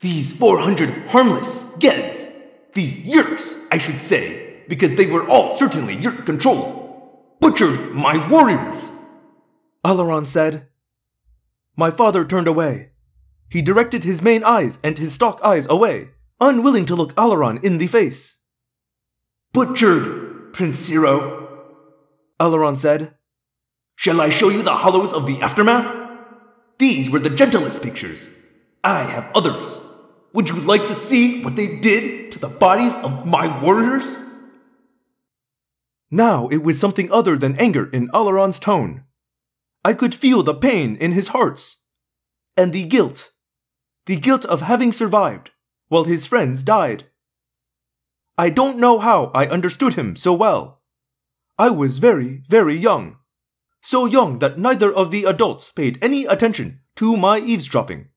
These 0.00 0.34
400 0.34 1.08
harmless 1.08 1.64
Gedds, 1.78 2.30
these 2.74 2.98
Yeerks, 2.98 3.66
I 3.72 3.78
should 3.78 4.02
say, 4.02 4.64
because 4.68 4.94
they 4.94 5.06
were 5.06 5.26
all 5.26 5.52
certainly 5.52 5.96
Yeerk 5.96 6.26
controlled, 6.26 6.77
butchered 7.40 7.92
my 7.92 8.28
warriors. 8.28 8.90
Alloran 9.84 10.26
said. 10.26 10.68
My 11.76 11.90
father 11.90 12.24
turned 12.24 12.48
away. 12.48 12.90
He 13.48 13.62
directed 13.62 14.04
his 14.04 14.20
main 14.20 14.44
eyes 14.44 14.78
and 14.82 14.98
his 14.98 15.14
stalk 15.14 15.40
eyes 15.42 15.66
away, 15.70 16.10
unwilling 16.40 16.84
to 16.86 16.96
look 16.96 17.14
Alloran 17.14 17.62
in 17.64 17.78
the 17.78 17.86
face. 17.86 18.38
Butchered, 19.52 20.52
Prince 20.52 20.88
Seerow, 20.88 21.48
Alloran 22.40 22.78
said. 22.78 23.14
Shall 23.96 24.20
I 24.20 24.28
show 24.28 24.48
you 24.48 24.62
the 24.62 24.70
holos 24.76 25.12
of 25.12 25.26
the 25.26 25.40
aftermath? 25.40 25.94
These 26.78 27.10
were 27.10 27.18
the 27.18 27.30
gentlest 27.30 27.82
pictures. 27.82 28.28
I 28.84 29.02
have 29.02 29.30
others. 29.34 29.80
Would 30.34 30.48
you 30.48 30.56
like 30.56 30.86
to 30.86 30.94
see 30.94 31.42
what 31.42 31.56
they 31.56 31.76
did 31.76 32.30
to 32.32 32.38
the 32.38 32.48
bodies 32.48 32.94
of 32.98 33.26
my 33.26 33.60
warriors? 33.60 34.18
Now 36.10 36.48
it 36.48 36.62
was 36.62 36.78
something 36.78 37.10
other 37.12 37.36
than 37.36 37.58
anger 37.58 37.88
in 37.90 38.08
Alloran's 38.14 38.58
tone. 38.58 39.04
I 39.84 39.92
could 39.94 40.14
feel 40.14 40.42
the 40.42 40.54
pain 40.54 40.96
in 40.96 41.12
his 41.12 41.28
hearts. 41.28 41.82
And 42.56 42.72
the 42.72 42.84
guilt. 42.84 43.32
The 44.06 44.16
guilt 44.16 44.44
of 44.46 44.62
having 44.62 44.92
survived 44.92 45.50
while 45.88 46.04
his 46.04 46.26
friends 46.26 46.62
died. 46.62 47.04
I 48.36 48.50
don't 48.50 48.78
know 48.78 48.98
how 48.98 49.30
I 49.34 49.46
understood 49.46 49.94
him 49.94 50.16
so 50.16 50.32
well. 50.32 50.82
I 51.58 51.70
was 51.70 51.98
very, 51.98 52.42
very 52.48 52.76
young. 52.76 53.16
So 53.82 54.06
young 54.06 54.38
that 54.38 54.58
neither 54.58 54.92
of 54.92 55.10
the 55.10 55.24
adults 55.24 55.70
paid 55.70 55.98
any 56.00 56.24
attention 56.24 56.80
to 56.96 57.16
my 57.16 57.38
eavesdropping. 57.38 58.08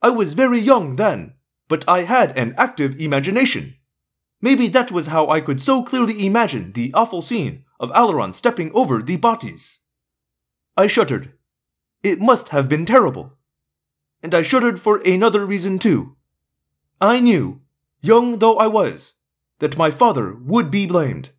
I 0.00 0.10
was 0.10 0.34
very 0.34 0.58
young 0.58 0.96
then, 0.96 1.34
but 1.68 1.84
I 1.88 2.02
had 2.02 2.36
an 2.36 2.54
active 2.56 3.00
imagination. 3.00 3.76
Maybe 4.42 4.66
that 4.68 4.90
was 4.90 5.06
how 5.06 5.28
I 5.28 5.40
could 5.40 5.60
so 5.62 5.84
clearly 5.84 6.26
imagine 6.26 6.72
the 6.72 6.92
awful 6.92 7.22
scene 7.22 7.64
of 7.78 7.90
Alloran 7.92 8.34
stepping 8.34 8.72
over 8.74 9.00
the 9.00 9.16
bodies. 9.16 9.78
I 10.76 10.88
shuddered. 10.88 11.32
It 12.02 12.20
must 12.20 12.48
have 12.48 12.68
been 12.68 12.84
terrible. 12.84 13.38
And 14.20 14.34
I 14.34 14.42
shuddered 14.42 14.80
for 14.80 14.98
another 14.98 15.46
reason 15.46 15.78
too. 15.78 16.16
I 17.00 17.20
knew, 17.20 17.60
young 18.00 18.38
though 18.38 18.58
I 18.58 18.66
was, 18.66 19.14
that 19.60 19.78
my 19.78 19.92
father 19.92 20.34
would 20.34 20.70
be 20.70 20.86
blamed. 20.86 21.30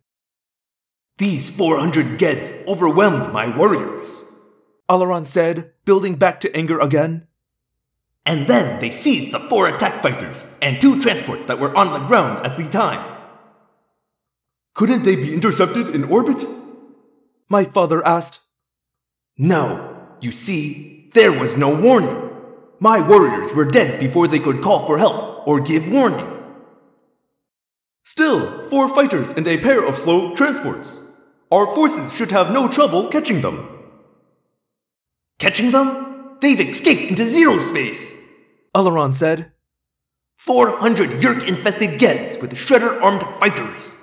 These 1.18 1.50
400 1.50 2.18
Gedds 2.18 2.52
overwhelmed 2.66 3.32
my 3.32 3.54
warriors, 3.54 4.24
Alloran 4.88 5.26
said, 5.26 5.72
building 5.84 6.16
back 6.16 6.40
to 6.40 6.56
anger 6.56 6.80
again. 6.80 7.26
And 8.26 8.46
then 8.46 8.80
they 8.80 8.90
seized 8.90 9.32
the 9.32 9.40
four 9.40 9.68
attack 9.68 10.02
fighters 10.02 10.44
and 10.62 10.80
two 10.80 11.00
transports 11.00 11.44
that 11.46 11.58
were 11.58 11.76
on 11.76 11.92
the 11.92 12.06
ground 12.06 12.44
at 12.44 12.56
the 12.56 12.68
time. 12.68 13.12
Couldn't 14.74 15.04
they 15.04 15.16
be 15.16 15.34
intercepted 15.34 15.94
in 15.94 16.04
orbit? 16.04 16.46
My 17.48 17.64
father 17.64 18.04
asked. 18.06 18.40
No, 19.36 20.08
you 20.20 20.32
see, 20.32 21.10
there 21.12 21.32
was 21.32 21.56
no 21.56 21.74
warning. 21.78 22.30
My 22.80 23.06
warriors 23.06 23.52
were 23.52 23.70
dead 23.70 24.00
before 24.00 24.26
they 24.26 24.38
could 24.38 24.62
call 24.62 24.86
for 24.86 24.98
help 24.98 25.46
or 25.46 25.60
give 25.60 25.90
warning. 25.92 26.30
Still, 28.04 28.64
four 28.64 28.88
fighters 28.88 29.32
and 29.32 29.46
a 29.46 29.58
pair 29.58 29.84
of 29.84 29.98
slow 29.98 30.34
transports. 30.34 31.00
Our 31.50 31.66
forces 31.74 32.12
should 32.12 32.32
have 32.32 32.52
no 32.52 32.68
trouble 32.68 33.08
catching 33.08 33.42
them. 33.42 33.68
Catching 35.38 35.70
them? 35.70 36.03
They've 36.44 36.60
escaped 36.60 37.04
into 37.08 37.26
zero 37.26 37.58
space, 37.58 38.12
Alloran 38.74 39.14
said. 39.14 39.52
400 40.36 41.22
Yeerk 41.22 41.48
infested 41.48 41.98
Gedds 41.98 42.38
with 42.38 42.52
Shredder 42.52 43.00
armed 43.00 43.22
fighters. 43.40 43.94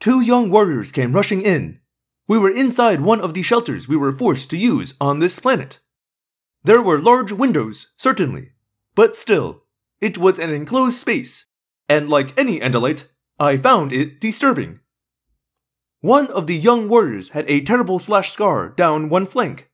Two 0.00 0.20
young 0.20 0.50
warriors 0.50 0.90
came 0.90 1.12
rushing 1.12 1.42
in. 1.42 1.78
We 2.26 2.36
were 2.36 2.50
inside 2.50 3.00
one 3.00 3.20
of 3.20 3.32
the 3.32 3.42
shelters 3.42 3.86
we 3.86 3.96
were 3.96 4.10
forced 4.10 4.50
to 4.50 4.56
use 4.56 4.94
on 5.00 5.20
this 5.20 5.38
planet. 5.38 5.78
There 6.64 6.82
were 6.82 6.98
large 6.98 7.30
windows, 7.30 7.92
certainly, 7.96 8.50
but 8.96 9.14
still, 9.14 9.62
it 10.00 10.18
was 10.18 10.40
an 10.40 10.50
enclosed 10.50 10.98
space, 10.98 11.46
and 11.88 12.10
like 12.10 12.36
any 12.36 12.58
Andalite, 12.58 13.04
I 13.38 13.56
found 13.56 13.92
it 13.92 14.20
disturbing. 14.20 14.80
One 16.00 16.26
of 16.26 16.48
the 16.48 16.58
young 16.58 16.88
warriors 16.88 17.28
had 17.28 17.48
a 17.48 17.60
terrible 17.60 18.00
slash 18.00 18.32
scar 18.32 18.70
down 18.70 19.08
one 19.08 19.26
flank. 19.26 19.68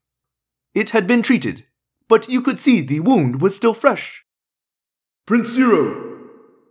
It 0.75 0.91
had 0.91 1.07
been 1.07 1.23
treated, 1.23 1.65
but 2.09 2.29
you 2.29 2.41
could 2.41 2.59
see 2.59 2.81
the 2.81 3.01
wound 3.01 3.41
was 3.41 3.55
still 3.55 3.75
fresh. 3.75 4.25
Prince 5.25 5.57
Seerow, 5.57 6.19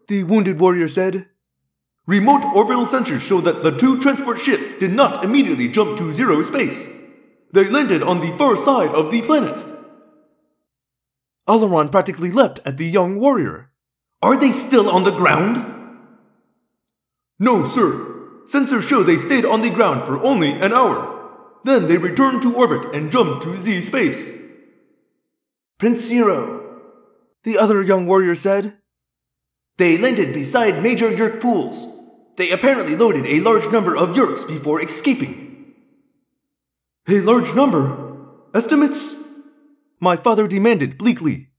the 0.07 0.23
wounded 0.25 0.59
warrior 0.59 0.87
said. 0.87 1.29
Remote 2.05 2.43
orbital 2.53 2.85
sensors 2.85 3.21
show 3.21 3.39
that 3.41 3.63
the 3.63 3.71
two 3.71 3.99
transport 4.01 4.39
ships 4.39 4.71
did 4.77 4.91
not 4.91 5.23
immediately 5.23 5.69
jump 5.69 5.97
to 5.97 6.13
zero 6.13 6.41
space. 6.41 6.89
They 7.53 7.69
landed 7.69 8.03
on 8.03 8.19
the 8.19 8.35
far 8.37 8.57
side 8.57 8.89
of 8.89 9.09
the 9.09 9.21
planet. 9.21 9.63
Alloran 11.47 11.91
practically 11.91 12.31
leapt 12.31 12.59
at 12.65 12.77
the 12.77 12.85
young 12.85 13.19
warrior. 13.19 13.71
Are 14.21 14.37
they 14.37 14.51
still 14.51 14.89
on 14.89 15.03
the 15.03 15.11
ground? 15.11 15.65
No, 17.39 17.65
sir. 17.65 18.09
Sensors 18.45 18.87
show 18.87 19.03
they 19.03 19.17
stayed 19.17 19.45
on 19.45 19.61
the 19.61 19.69
ground 19.69 20.03
for 20.03 20.21
only 20.21 20.51
an 20.51 20.73
hour. 20.73 21.12
Then 21.63 21.87
they 21.87 21.97
returned 21.97 22.41
to 22.41 22.55
orbit 22.55 22.93
and 22.93 23.11
jumped 23.11 23.43
to 23.43 23.55
Z 23.57 23.81
space. 23.81 24.39
Prince 25.77 26.09
Seerow, 26.09 26.63
the 27.43 27.57
other 27.57 27.81
young 27.81 28.05
warrior 28.05 28.35
said. 28.35 28.77
They 29.77 29.97
landed 29.97 30.33
beside 30.33 30.83
major 30.83 31.09
Yeerk 31.09 31.41
pools. 31.41 31.87
They 32.37 32.51
apparently 32.51 32.95
loaded 32.95 33.25
a 33.25 33.41
large 33.41 33.71
number 33.71 33.95
of 33.95 34.09
Yeerks 34.15 34.47
before 34.47 34.81
escaping. 34.81 35.73
A 37.07 37.19
large 37.21 37.53
number? 37.53 38.17
Estimates? 38.53 39.23
My 39.99 40.15
father 40.15 40.47
demanded 40.47 40.97
bleakly. 40.97 41.49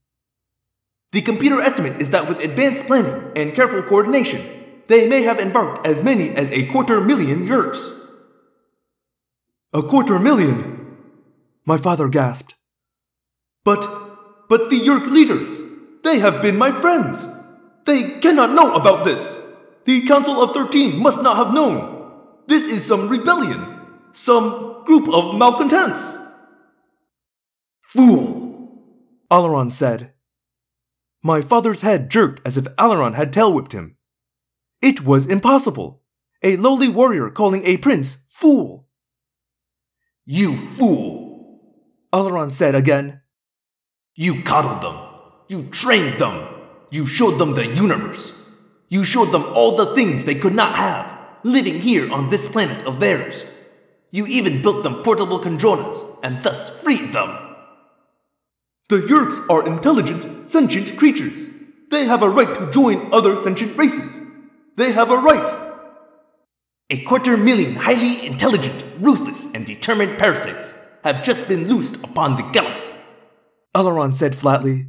The 1.11 1.21
computer 1.21 1.61
estimate 1.61 2.01
is 2.01 2.09
that 2.09 2.27
with 2.27 2.43
advanced 2.43 2.87
planning 2.87 3.31
and 3.35 3.53
careful 3.53 3.83
coordination, 3.83 4.41
they 4.87 5.07
may 5.07 5.23
have 5.23 5.39
embarked 5.39 5.85
as 5.85 6.03
many 6.03 6.29
as 6.29 6.51
a 6.51 6.67
quarter 6.67 6.99
million 7.01 7.47
Yeerks. 7.47 7.94
A 9.73 9.81
quarter 9.83 10.19
million? 10.19 10.97
My 11.65 11.77
father 11.77 12.07
gasped. 12.07 12.55
But, 13.63 13.87
but 14.47 14.69
the 14.69 14.79
Yeerk 14.79 15.07
leaders, 15.07 15.59
they 16.03 16.19
have 16.19 16.41
been 16.41 16.57
my 16.57 16.71
friends. 16.71 17.27
They 17.85 18.19
cannot 18.19 18.51
know 18.51 18.73
about 18.73 19.05
this. 19.05 19.41
The 19.85 20.05
Council 20.07 20.41
of 20.41 20.51
Thirteen 20.51 21.01
must 21.01 21.21
not 21.21 21.37
have 21.37 21.53
known. 21.53 22.11
This 22.47 22.67
is 22.67 22.85
some 22.85 23.09
rebellion, 23.09 23.79
some 24.13 24.83
group 24.85 25.09
of 25.09 25.35
malcontents. 25.37 26.17
Fool! 27.81 28.45
Alloran 29.31 29.71
said. 29.71 30.13
My 31.23 31.41
father's 31.41 31.81
head 31.81 32.11
jerked 32.11 32.41
as 32.45 32.57
if 32.57 32.65
Alloran 32.77 33.15
had 33.15 33.33
tail 33.33 33.51
whipped 33.51 33.73
him. 33.73 33.97
It 34.81 35.01
was 35.03 35.25
impossible. 35.25 36.03
A 36.43 36.57
lowly 36.57 36.87
warrior 36.87 37.31
calling 37.31 37.65
a 37.65 37.77
prince 37.77 38.17
fool. 38.29 38.84
You 40.25 40.55
fool! 40.55 41.61
Alloran 42.11 42.51
said 42.51 42.73
again. 42.73 43.21
You 44.15 44.41
coddled 44.41 44.81
them. 44.81 44.97
You 45.47 45.69
trained 45.69 46.19
them. 46.19 46.47
You 46.89 47.05
showed 47.05 47.37
them 47.37 47.53
the 47.53 47.67
universe. 47.67 48.41
You 48.89 49.03
showed 49.03 49.31
them 49.31 49.43
all 49.53 49.75
the 49.75 49.93
things 49.93 50.23
they 50.23 50.35
could 50.35 50.55
not 50.55 50.75
have, 50.75 51.15
living 51.43 51.79
here 51.79 52.11
on 52.11 52.29
this 52.29 52.47
planet 52.47 52.85
of 52.85 52.99
theirs. 52.99 53.45
You 54.09 54.25
even 54.25 54.61
built 54.61 54.83
them 54.83 55.03
portable 55.03 55.39
Kandronas, 55.39 56.19
and 56.23 56.41
thus 56.41 56.81
freed 56.81 57.11
them. 57.11 57.37
The 58.89 59.01
Yeerks 59.01 59.47
are 59.49 59.67
intelligent, 59.67 60.49
sentient 60.49 60.97
creatures. 60.97 61.47
They 61.91 62.05
have 62.05 62.23
a 62.23 62.29
right 62.29 62.53
to 62.55 62.71
join 62.71 63.13
other 63.13 63.35
sentient 63.37 63.77
races. 63.77 64.21
They 64.75 64.91
have 64.91 65.11
a 65.11 65.17
right. 65.17 65.64
A 66.91 67.01
quarter 67.01 67.35
million 67.35 67.75
highly 67.75 68.27
intelligent, 68.27 68.85
ruthless, 68.99 69.47
and 69.55 69.65
determined 69.65 70.19
parasites 70.19 70.75
have 71.03 71.23
just 71.23 71.47
been 71.47 71.67
loosed 71.67 71.95
upon 72.03 72.35
the 72.35 72.43
galaxy. 72.51 72.93
Alloran 73.75 74.13
said 74.13 74.35
flatly. 74.35 74.85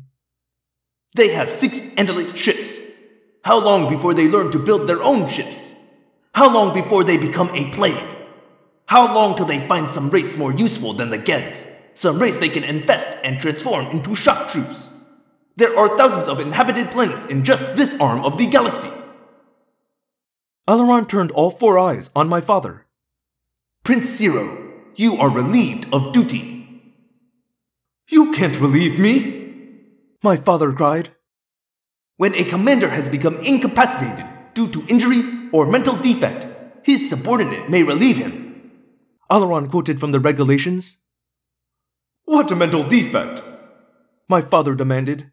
They 1.14 1.28
have 1.28 1.48
six 1.48 1.80
Andalite 1.96 2.36
ships. 2.36 2.76
How 3.44 3.58
long 3.58 3.88
before 3.88 4.12
they 4.12 4.28
learn 4.28 4.50
to 4.50 4.58
build 4.58 4.86
their 4.86 5.02
own 5.02 5.30
ships? 5.30 5.74
How 6.34 6.52
long 6.52 6.74
before 6.74 7.02
they 7.02 7.16
become 7.16 7.48
a 7.54 7.70
plague? 7.70 8.16
How 8.84 9.14
long 9.14 9.34
till 9.34 9.46
they 9.46 9.66
find 9.66 9.90
some 9.90 10.10
race 10.10 10.36
more 10.36 10.52
useful 10.52 10.92
than 10.92 11.08
the 11.08 11.18
Gedds? 11.18 11.64
Some 11.94 12.18
race 12.18 12.38
they 12.38 12.50
can 12.50 12.62
infest 12.62 13.16
and 13.24 13.40
transform 13.40 13.86
into 13.86 14.14
shock 14.14 14.50
troops? 14.50 14.90
There 15.56 15.74
are 15.78 15.96
thousands 15.96 16.28
of 16.28 16.40
inhabited 16.40 16.90
planets 16.90 17.24
in 17.24 17.42
just 17.42 17.74
this 17.74 17.98
arm 17.98 18.22
of 18.22 18.36
the 18.36 18.46
galaxy. 18.46 18.90
Alloran 20.68 21.08
turned 21.08 21.30
all 21.30 21.50
four 21.50 21.78
eyes 21.78 22.10
on 22.16 22.28
my 22.28 22.40
father. 22.40 22.86
Prince 23.84 24.18
Seerow, 24.18 24.72
you 24.96 25.16
are 25.16 25.30
relieved 25.30 25.86
of 25.92 26.12
duty. 26.12 26.82
You 28.08 28.32
can't 28.32 28.58
relieve 28.58 28.98
me, 28.98 29.80
my 30.22 30.36
father 30.36 30.72
cried. 30.72 31.10
When 32.16 32.34
a 32.34 32.44
commander 32.44 32.88
has 32.88 33.08
become 33.08 33.36
incapacitated 33.36 34.26
due 34.54 34.68
to 34.68 34.84
injury 34.88 35.22
or 35.52 35.66
mental 35.66 35.96
defect, 35.96 36.46
his 36.82 37.08
subordinate 37.08 37.68
may 37.68 37.82
relieve 37.82 38.16
him. 38.16 38.72
Alloran 39.30 39.70
quoted 39.70 40.00
from 40.00 40.12
the 40.12 40.20
regulations. 40.20 40.98
What 42.24 42.50
a 42.50 42.56
mental 42.56 42.82
defect? 42.82 43.42
My 44.28 44.40
father 44.40 44.74
demanded. 44.74 45.30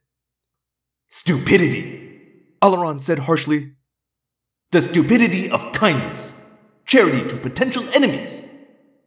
Stupidity, 1.10 2.22
Alloran 2.62 3.02
said 3.02 3.20
harshly. 3.20 3.74
The 4.74 4.82
stupidity 4.82 5.52
of 5.52 5.72
kindness, 5.72 6.42
charity 6.88 7.28
to 7.28 7.38
potential 7.38 7.88
enemies. 7.94 8.42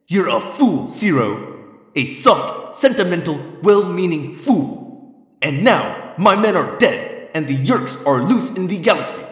You're 0.07 0.29
a 0.29 0.41
fool, 0.41 0.87
Seerow. 0.87 1.65
A 1.97 2.07
soft, 2.15 2.77
sentimental, 2.77 3.41
well 3.65 3.83
meaning 3.83 4.37
fool. 4.37 5.27
And 5.43 5.65
now, 5.65 6.15
my 6.19 6.37
men 6.37 6.55
are 6.55 6.79
dead, 6.79 7.31
and 7.35 7.49
the 7.49 7.57
Yeerks 7.57 8.07
are 8.07 8.23
loose 8.23 8.51
in 8.51 8.69
the 8.69 8.79
galaxy. 8.79 9.25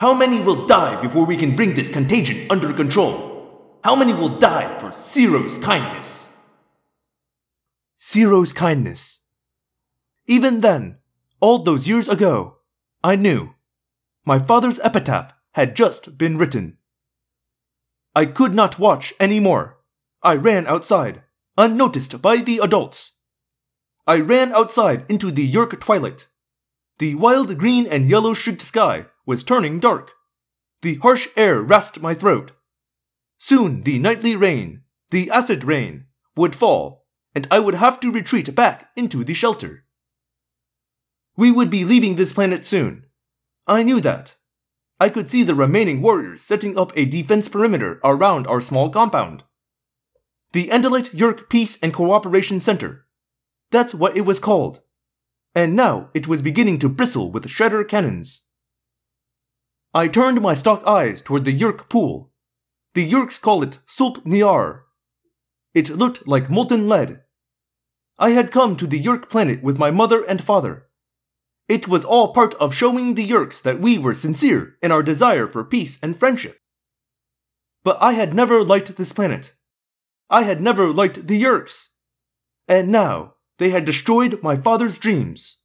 How 0.00 0.14
many 0.14 0.40
will 0.40 0.66
die 0.66 0.98
before 1.02 1.26
we 1.26 1.36
can 1.36 1.54
bring 1.54 1.74
this 1.74 1.88
contagion 1.88 2.46
under 2.48 2.72
control? 2.72 3.78
How 3.84 3.94
many 3.94 4.14
will 4.14 4.38
die 4.38 4.78
for 4.78 4.92
Seerow's 4.92 5.56
kindness? 5.56 6.34
Seerow's 7.98 8.54
kindness. 8.54 9.20
Even 10.26 10.62
then, 10.62 11.00
all 11.38 11.58
those 11.58 11.86
years 11.86 12.08
ago, 12.08 12.60
I 13.02 13.16
knew. 13.16 13.53
My 14.24 14.38
father's 14.38 14.78
epitaph 14.80 15.34
had 15.52 15.76
just 15.76 16.16
been 16.16 16.38
written. 16.38 16.78
I 18.14 18.26
could 18.26 18.54
not 18.54 18.78
watch 18.78 19.12
any 19.20 19.38
more. 19.38 19.78
I 20.22 20.34
ran 20.36 20.66
outside, 20.66 21.22
unnoticed 21.58 22.22
by 22.22 22.36
the 22.38 22.58
adults. 22.58 23.12
I 24.06 24.20
ran 24.20 24.52
outside 24.52 25.04
into 25.08 25.30
the 25.30 25.50
Yeerk 25.50 25.78
twilight. 25.80 26.28
The 26.98 27.16
wild 27.16 27.58
green 27.58 27.86
and 27.86 28.08
yellow 28.08 28.34
streaked 28.34 28.62
sky 28.62 29.06
was 29.26 29.42
turning 29.42 29.80
dark. 29.80 30.12
The 30.82 30.94
harsh 30.96 31.28
air 31.36 31.60
rasped 31.60 32.00
my 32.00 32.14
throat. 32.14 32.52
Soon 33.38 33.82
the 33.82 33.98
nightly 33.98 34.36
rain, 34.36 34.84
the 35.10 35.30
acid 35.30 35.64
rain, 35.64 36.06
would 36.36 36.54
fall, 36.54 37.06
and 37.34 37.46
I 37.50 37.58
would 37.58 37.74
have 37.74 38.00
to 38.00 38.12
retreat 38.12 38.54
back 38.54 38.90
into 38.96 39.24
the 39.24 39.34
shelter. 39.34 39.84
We 41.36 41.50
would 41.50 41.68
be 41.68 41.84
leaving 41.84 42.16
this 42.16 42.32
planet 42.32 42.64
soon. 42.64 43.03
I 43.66 43.82
knew 43.82 44.00
that. 44.00 44.36
I 45.00 45.08
could 45.08 45.28
see 45.30 45.42
the 45.42 45.54
remaining 45.54 46.02
warriors 46.02 46.42
setting 46.42 46.78
up 46.78 46.92
a 46.94 47.04
defense 47.04 47.48
perimeter 47.48 48.00
around 48.04 48.46
our 48.46 48.60
small 48.60 48.90
compound. 48.90 49.42
The 50.52 50.68
Andalite 50.68 51.10
Yeerk 51.10 51.48
Peace 51.48 51.78
and 51.82 51.92
Cooperation 51.92 52.60
Center. 52.60 53.06
That's 53.70 53.94
what 53.94 54.16
it 54.16 54.22
was 54.22 54.38
called. 54.38 54.82
And 55.54 55.74
now 55.74 56.10
it 56.14 56.28
was 56.28 56.42
beginning 56.42 56.78
to 56.80 56.88
bristle 56.88 57.30
with 57.30 57.48
shredder 57.48 57.86
cannons. 57.88 58.42
I 59.92 60.08
turned 60.08 60.40
my 60.40 60.54
stalk 60.54 60.84
eyes 60.86 61.22
toward 61.22 61.44
the 61.44 61.58
Yeerk 61.58 61.88
pool. 61.88 62.32
The 62.94 63.10
Yeerks 63.10 63.40
call 63.40 63.62
it 63.62 63.78
Sulp 63.86 64.24
Niar. 64.24 64.82
It 65.72 65.90
looked 65.90 66.26
like 66.28 66.50
molten 66.50 66.88
lead. 66.88 67.22
I 68.18 68.30
had 68.30 68.52
come 68.52 68.76
to 68.76 68.86
the 68.86 69.02
Yeerk 69.02 69.28
planet 69.28 69.62
with 69.62 69.78
my 69.78 69.90
mother 69.90 70.22
and 70.22 70.42
father. 70.42 70.86
It 71.68 71.88
was 71.88 72.04
all 72.04 72.32
part 72.32 72.54
of 72.54 72.74
showing 72.74 73.14
the 73.14 73.26
Yeerks 73.26 73.62
that 73.62 73.80
we 73.80 73.96
were 73.96 74.14
sincere 74.14 74.76
in 74.82 74.92
our 74.92 75.02
desire 75.02 75.46
for 75.46 75.64
peace 75.64 75.98
and 76.02 76.18
friendship. 76.18 76.58
But 77.82 77.98
I 78.00 78.12
had 78.12 78.34
never 78.34 78.62
liked 78.62 78.96
this 78.96 79.12
planet. 79.12 79.54
I 80.28 80.42
had 80.42 80.60
never 80.60 80.92
liked 80.92 81.26
the 81.26 81.42
Yeerks. 81.42 81.88
And 82.68 82.90
now 82.90 83.34
they 83.58 83.70
had 83.70 83.84
destroyed 83.84 84.42
my 84.42 84.56
father's 84.56 84.98
dreams. 84.98 85.58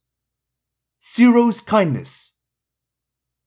Seerow's 1.00 1.60
kindness. 1.60 2.34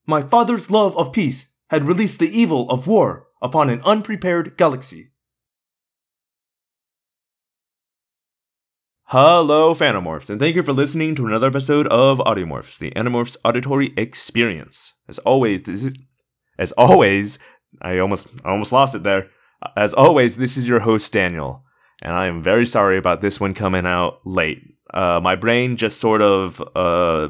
My 0.05 0.21
father's 0.21 0.69
love 0.69 0.97
of 0.97 1.13
peace 1.13 1.49
had 1.69 1.87
released 1.87 2.19
the 2.19 2.37
evil 2.37 2.69
of 2.69 2.87
war 2.87 3.27
upon 3.41 3.69
an 3.69 3.81
unprepared 3.83 4.57
galaxy. 4.57 5.12
Hello, 9.07 9.75
Phantomorphs, 9.75 10.29
and 10.29 10.39
thank 10.39 10.55
you 10.55 10.63
for 10.63 10.73
listening 10.73 11.13
to 11.13 11.27
another 11.27 11.47
episode 11.47 11.87
of 11.87 12.19
Audiomorphs, 12.19 12.79
the 12.79 12.89
Animorphs 12.91 13.35
auditory 13.45 13.93
experience. 13.95 14.93
As 15.07 15.19
always, 15.19 15.63
this 15.63 15.83
is, 15.83 15.93
as 16.57 16.71
always, 16.71 17.37
I 17.81 17.99
almost, 17.99 18.27
I 18.43 18.49
almost 18.49 18.71
lost 18.71 18.95
it 18.95 19.03
there. 19.03 19.29
As 19.75 19.93
always, 19.93 20.37
this 20.37 20.57
is 20.57 20.67
your 20.67 20.79
host 20.79 21.11
Daniel, 21.11 21.63
and 22.01 22.13
I 22.13 22.27
am 22.27 22.41
very 22.41 22.65
sorry 22.65 22.97
about 22.97 23.21
this 23.21 23.39
one 23.39 23.51
coming 23.51 23.85
out 23.85 24.19
late. 24.25 24.63
Uh, 24.91 25.19
my 25.21 25.35
brain 25.35 25.77
just 25.77 25.99
sort 25.99 26.21
of 26.21 26.63
uh, 26.75 27.27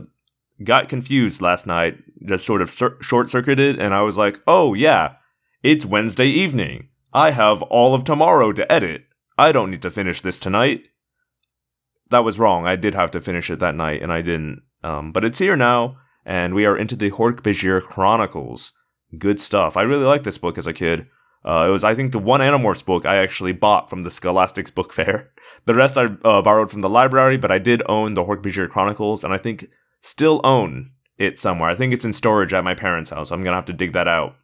got 0.63 0.89
confused 0.89 1.41
last 1.41 1.67
night, 1.67 1.97
just 2.25 2.45
sort 2.45 2.61
of 2.61 2.71
short 3.01 3.29
circuited, 3.29 3.79
and 3.79 3.93
I 3.93 4.03
was 4.03 4.17
like, 4.17 4.39
"Oh 4.47 4.73
yeah, 4.73 5.15
it's 5.63 5.85
Wednesday 5.85 6.27
evening. 6.27 6.89
I 7.13 7.31
have 7.31 7.61
all 7.63 7.93
of 7.93 8.03
tomorrow 8.03 8.53
to 8.53 8.71
edit. 8.71 9.05
I 9.37 9.51
don't 9.51 9.71
need 9.71 9.81
to 9.81 9.91
finish 9.91 10.21
this 10.21 10.39
tonight." 10.39 10.87
That 12.13 12.23
was 12.23 12.39
wrong. 12.39 12.65
I 12.65 12.75
did 12.75 12.95
have 12.95 13.11
to 13.11 13.21
finish 13.21 13.49
it 13.49 13.59
that 13.59 13.75
night, 13.75 14.01
and 14.01 14.11
I 14.11 14.21
didn't. 14.21 14.63
Um, 14.83 15.11
but 15.11 15.25
it's 15.25 15.39
here 15.39 15.55
now, 15.55 15.97
and 16.25 16.53
we 16.53 16.65
are 16.65 16.77
into 16.77 16.95
the 16.95 17.11
Hork-Bajir 17.11 17.83
Chronicles. 17.83 18.71
Good 19.17 19.39
stuff. 19.39 19.77
I 19.77 19.81
really 19.81 20.05
liked 20.05 20.23
this 20.23 20.37
book 20.37 20.57
as 20.57 20.67
a 20.67 20.73
kid. 20.73 21.07
Uh, 21.45 21.65
it 21.67 21.71
was, 21.71 21.83
I 21.83 21.93
think, 21.93 22.11
the 22.11 22.19
one 22.19 22.39
Animorphs 22.39 22.85
book 22.85 23.05
I 23.05 23.17
actually 23.17 23.51
bought 23.51 23.89
from 23.89 24.03
the 24.03 24.11
Scholastics 24.11 24.71
Book 24.71 24.93
Fair. 24.93 25.31
The 25.65 25.73
rest 25.73 25.97
I 25.97 26.05
uh, 26.25 26.41
borrowed 26.41 26.71
from 26.71 26.81
the 26.81 26.89
library, 26.89 27.37
but 27.37 27.51
I 27.51 27.57
did 27.57 27.83
own 27.87 28.15
the 28.15 28.23
Hork-Bajir 28.23 28.69
Chronicles, 28.69 29.23
and 29.23 29.33
I 29.33 29.37
think 29.37 29.69
still 30.01 30.41
own 30.43 30.91
it 31.17 31.39
somewhere. 31.39 31.69
I 31.69 31.75
think 31.75 31.93
it's 31.93 32.05
in 32.05 32.11
storage 32.11 32.53
at 32.53 32.65
my 32.65 32.73
parents' 32.73 33.11
house. 33.11 33.31
I'm 33.31 33.43
gonna 33.43 33.55
have 33.55 33.65
to 33.65 33.73
dig 33.73 33.93
that 33.93 34.07
out. 34.07 34.35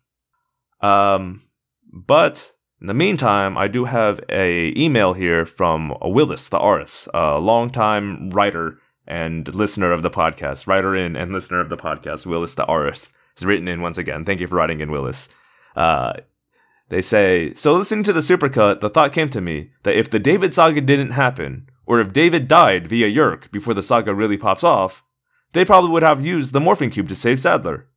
Um, 0.81 1.43
but 1.91 2.53
in 2.81 2.87
the 2.87 2.93
meantime, 2.93 3.57
I 3.57 3.67
do 3.67 3.85
have 3.85 4.21
a 4.29 4.73
email 4.77 5.13
here 5.13 5.45
from 5.45 5.93
Willis 6.01 6.47
the 6.47 6.59
Aris, 6.59 7.09
a 7.13 7.37
longtime 7.37 8.29
writer 8.29 8.79
and 9.05 9.53
listener 9.53 9.91
of 9.91 10.01
the 10.01 10.09
podcast, 10.09 10.65
writer 10.65 10.95
in 10.95 11.15
and 11.15 11.33
listener 11.33 11.59
of 11.59 11.69
the 11.69 11.77
podcast. 11.77 12.25
Willis 12.25 12.55
the 12.55 12.69
Aris 12.71 13.11
has 13.35 13.45
written 13.45 13.67
in 13.67 13.81
once 13.81 13.97
again. 13.97 14.23
Thank 14.23 14.39
you 14.39 14.47
for 14.47 14.55
writing 14.55 14.79
in, 14.79 14.91
Willis. 14.91 15.27
Uh, 15.75 16.13
they 16.87 17.01
say, 17.01 17.53
so 17.53 17.75
listening 17.75 18.03
to 18.03 18.13
the 18.13 18.21
supercut, 18.21 18.79
the 18.79 18.89
thought 18.89 19.11
came 19.11 19.29
to 19.29 19.41
me 19.41 19.71
that 19.83 19.97
if 19.97 20.09
the 20.09 20.19
David 20.19 20.53
saga 20.53 20.79
didn't 20.79 21.11
happen, 21.11 21.69
or 21.85 21.99
if 21.99 22.13
David 22.13 22.47
died 22.47 22.87
via 22.87 23.07
Yeerk 23.07 23.51
before 23.51 23.73
the 23.73 23.83
saga 23.83 24.13
really 24.15 24.37
pops 24.37 24.63
off, 24.63 25.03
they 25.53 25.65
probably 25.65 25.89
would 25.89 26.03
have 26.03 26.25
used 26.25 26.53
the 26.53 26.59
morphing 26.59 26.91
cube 26.91 27.09
to 27.09 27.15
save 27.15 27.39
Sadler. 27.39 27.87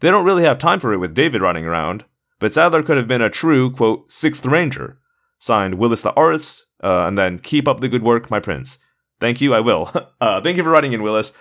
They 0.00 0.10
don't 0.10 0.24
really 0.26 0.44
have 0.44 0.58
time 0.58 0.78
for 0.78 0.92
it 0.92 0.98
with 0.98 1.14
David 1.14 1.40
running 1.40 1.64
around, 1.64 2.04
but 2.38 2.52
Sadler 2.52 2.82
could 2.82 2.96
have 2.96 3.08
been 3.08 3.22
a 3.22 3.30
true, 3.30 3.70
quote, 3.70 4.10
Sixth 4.12 4.44
Ranger. 4.44 4.98
Signed 5.38 5.74
Willis 5.74 6.02
the 6.02 6.12
Arts, 6.14 6.64
uh, 6.82 7.06
and 7.06 7.16
then 7.16 7.38
keep 7.38 7.68
up 7.68 7.80
the 7.80 7.88
good 7.88 8.02
work, 8.02 8.30
my 8.30 8.40
prince. 8.40 8.78
Thank 9.20 9.40
you, 9.40 9.54
I 9.54 9.60
will. 9.60 9.90
uh, 10.20 10.40
thank 10.40 10.56
you 10.56 10.62
for 10.62 10.70
writing 10.70 10.92
in, 10.92 11.02
Willis. 11.02 11.32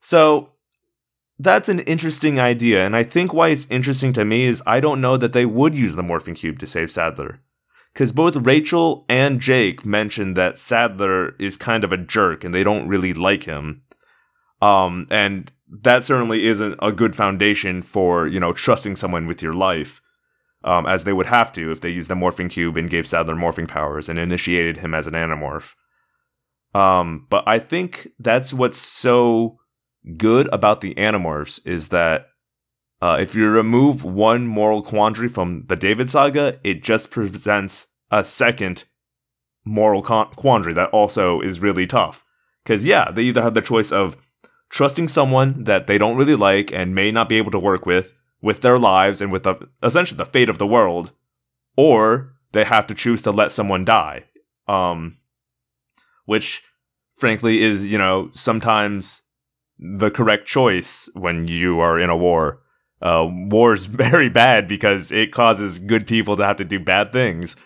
So, 0.00 0.50
that's 1.38 1.68
an 1.68 1.80
interesting 1.80 2.38
idea, 2.38 2.84
and 2.84 2.96
I 2.96 3.02
think 3.02 3.32
why 3.32 3.48
it's 3.48 3.66
interesting 3.70 4.12
to 4.14 4.24
me 4.24 4.46
is 4.46 4.62
I 4.66 4.80
don't 4.80 5.00
know 5.00 5.16
that 5.16 5.32
they 5.32 5.46
would 5.46 5.74
use 5.74 5.94
the 5.94 6.02
morphing 6.02 6.36
cube 6.36 6.58
to 6.60 6.66
save 6.66 6.90
Sadler. 6.90 7.40
Because 7.92 8.12
both 8.12 8.36
Rachel 8.36 9.04
and 9.08 9.40
Jake 9.40 9.84
mentioned 9.84 10.36
that 10.36 10.58
Sadler 10.58 11.36
is 11.38 11.56
kind 11.58 11.84
of 11.84 11.92
a 11.92 11.98
jerk 11.98 12.42
and 12.42 12.54
they 12.54 12.64
don't 12.64 12.88
really 12.88 13.12
like 13.12 13.44
him. 13.44 13.82
Um, 14.62 15.06
and 15.10 15.52
that 15.68 16.04
certainly 16.04 16.46
isn't 16.46 16.78
a 16.80 16.92
good 16.92 17.14
foundation 17.14 17.82
for, 17.82 18.26
you 18.26 18.40
know, 18.40 18.52
trusting 18.52 18.96
someone 18.96 19.26
with 19.26 19.42
your 19.42 19.52
life 19.52 20.00
um, 20.64 20.86
as 20.86 21.04
they 21.04 21.12
would 21.12 21.26
have 21.26 21.52
to 21.52 21.70
if 21.70 21.80
they 21.80 21.90
used 21.90 22.10
the 22.10 22.14
morphing 22.14 22.50
cube 22.50 22.76
and 22.76 22.90
gave 22.90 23.06
Sadler 23.06 23.34
morphing 23.34 23.68
powers 23.68 24.08
and 24.08 24.18
initiated 24.18 24.78
him 24.78 24.94
as 24.94 25.06
an 25.06 25.14
animorph. 25.14 25.74
Um, 26.74 27.26
but 27.28 27.44
I 27.46 27.58
think 27.58 28.08
that's 28.18 28.54
what's 28.54 28.78
so 28.78 29.58
good 30.16 30.48
about 30.52 30.80
the 30.80 30.94
animorphs 30.94 31.60
is 31.66 31.88
that 31.88 32.28
uh, 33.00 33.16
if 33.20 33.34
you 33.34 33.48
remove 33.48 34.04
one 34.04 34.46
moral 34.46 34.82
quandary 34.82 35.28
from 35.28 35.64
the 35.68 35.76
David 35.76 36.08
saga, 36.08 36.58
it 36.62 36.82
just 36.82 37.10
presents 37.10 37.88
a 38.10 38.22
second 38.22 38.84
moral 39.64 40.02
con- 40.02 40.32
quandary 40.36 40.72
that 40.74 40.90
also 40.90 41.40
is 41.40 41.60
really 41.60 41.86
tough. 41.86 42.24
Because, 42.62 42.84
yeah, 42.84 43.10
they 43.10 43.22
either 43.22 43.42
have 43.42 43.54
the 43.54 43.60
choice 43.60 43.90
of 43.90 44.16
trusting 44.70 45.08
someone 45.08 45.64
that 45.64 45.86
they 45.86 45.98
don't 45.98 46.16
really 46.16 46.36
like 46.36 46.72
and 46.72 46.94
may 46.94 47.10
not 47.10 47.28
be 47.28 47.38
able 47.38 47.50
to 47.50 47.58
work 47.58 47.84
with, 47.84 48.12
with 48.42 48.60
their 48.60 48.78
lives 48.78 49.22
and 49.22 49.32
with 49.32 49.44
the, 49.44 49.54
essentially 49.82 50.18
the 50.18 50.26
fate 50.26 50.50
of 50.50 50.58
the 50.58 50.66
world, 50.66 51.12
or 51.76 52.34
they 52.52 52.64
have 52.64 52.86
to 52.88 52.94
choose 52.94 53.22
to 53.22 53.30
let 53.30 53.52
someone 53.52 53.84
die. 53.84 54.24
Um, 54.68 55.18
which, 56.26 56.62
frankly, 57.16 57.62
is, 57.62 57.90
you 57.90 57.98
know, 57.98 58.30
sometimes 58.32 59.22
the 59.78 60.10
correct 60.10 60.46
choice 60.46 61.08
when 61.14 61.48
you 61.48 61.80
are 61.80 61.98
in 61.98 62.10
a 62.10 62.16
war. 62.16 62.60
Uh, 63.00 63.26
war 63.28 63.72
is 63.72 63.86
very 63.88 64.28
bad 64.28 64.68
because 64.68 65.10
it 65.10 65.32
causes 65.32 65.78
good 65.78 66.06
people 66.06 66.36
to 66.36 66.44
have 66.44 66.56
to 66.56 66.64
do 66.64 66.78
bad 66.78 67.12
things. 67.12 67.56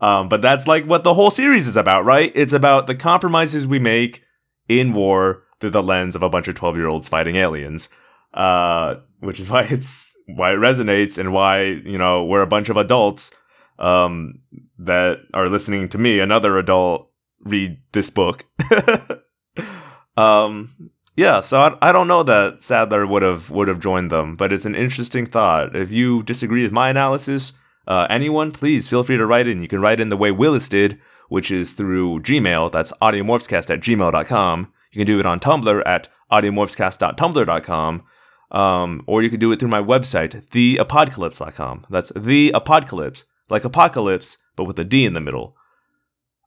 Um, 0.00 0.28
but 0.28 0.42
that's 0.42 0.66
like 0.66 0.84
what 0.84 1.04
the 1.04 1.14
whole 1.14 1.30
series 1.30 1.68
is 1.68 1.76
about, 1.76 2.04
right? 2.04 2.32
It's 2.34 2.52
about 2.52 2.86
the 2.86 2.94
compromises 2.94 3.66
we 3.66 3.78
make 3.78 4.22
in 4.68 4.92
war 4.92 5.44
through 5.60 5.70
the 5.70 5.82
lens 5.82 6.16
of 6.16 6.22
a 6.22 6.28
bunch 6.28 6.48
of 6.48 6.54
12 6.56 6.76
year 6.76 6.88
olds 6.88 7.08
fighting 7.08 7.36
aliens. 7.36 7.88
Uh, 8.34 8.96
which 9.20 9.38
is 9.40 9.48
why 9.50 9.62
it's 9.62 10.11
why 10.26 10.52
it 10.52 10.56
resonates 10.56 11.18
and 11.18 11.32
why 11.32 11.62
you 11.62 11.98
know 11.98 12.24
we're 12.24 12.42
a 12.42 12.46
bunch 12.46 12.68
of 12.68 12.76
adults 12.76 13.32
um, 13.78 14.40
that 14.78 15.18
are 15.34 15.48
listening 15.48 15.88
to 15.90 15.98
me, 15.98 16.20
another 16.20 16.58
adult, 16.58 17.10
read 17.40 17.78
this 17.92 18.10
book. 18.10 18.46
um, 20.16 20.90
yeah, 21.16 21.40
so 21.40 21.60
I, 21.60 21.88
I 21.88 21.92
don't 21.92 22.08
know 22.08 22.22
that 22.22 22.62
Sadler 22.62 23.06
would 23.06 23.22
have 23.22 23.50
would 23.50 23.68
have 23.68 23.80
joined 23.80 24.10
them, 24.10 24.36
but 24.36 24.52
it's 24.52 24.64
an 24.64 24.74
interesting 24.74 25.26
thought. 25.26 25.76
If 25.76 25.90
you 25.90 26.22
disagree 26.22 26.62
with 26.62 26.72
my 26.72 26.88
analysis, 26.88 27.52
uh, 27.86 28.06
anyone, 28.08 28.52
please 28.52 28.88
feel 28.88 29.04
free 29.04 29.16
to 29.18 29.26
write 29.26 29.46
in. 29.46 29.60
You 29.60 29.68
can 29.68 29.80
write 29.80 30.00
in 30.00 30.08
the 30.08 30.16
way 30.16 30.30
Willis 30.30 30.68
did, 30.68 30.98
which 31.28 31.50
is 31.50 31.72
through 31.72 32.20
Gmail. 32.20 32.72
That's 32.72 32.92
audiomorphscast 33.02 33.70
at 33.70 33.80
gmail.com. 33.80 34.72
You 34.92 34.98
can 34.98 35.06
do 35.06 35.20
it 35.20 35.26
on 35.26 35.40
Tumblr 35.40 35.82
at 35.86 36.08
audiomorphscast.tumblr.com. 36.30 38.02
Um, 38.52 39.02
or 39.06 39.22
you 39.22 39.30
could 39.30 39.40
do 39.40 39.50
it 39.50 39.58
through 39.58 39.70
my 39.70 39.82
website, 39.82 40.46
theapocalypse.com. 40.48 41.86
That's 41.88 42.12
the 42.14 42.52
apocalypse, 42.54 43.24
like 43.48 43.64
apocalypse, 43.64 44.38
but 44.56 44.64
with 44.64 44.78
a 44.78 44.84
D 44.84 45.06
in 45.06 45.14
the 45.14 45.20
middle. 45.20 45.56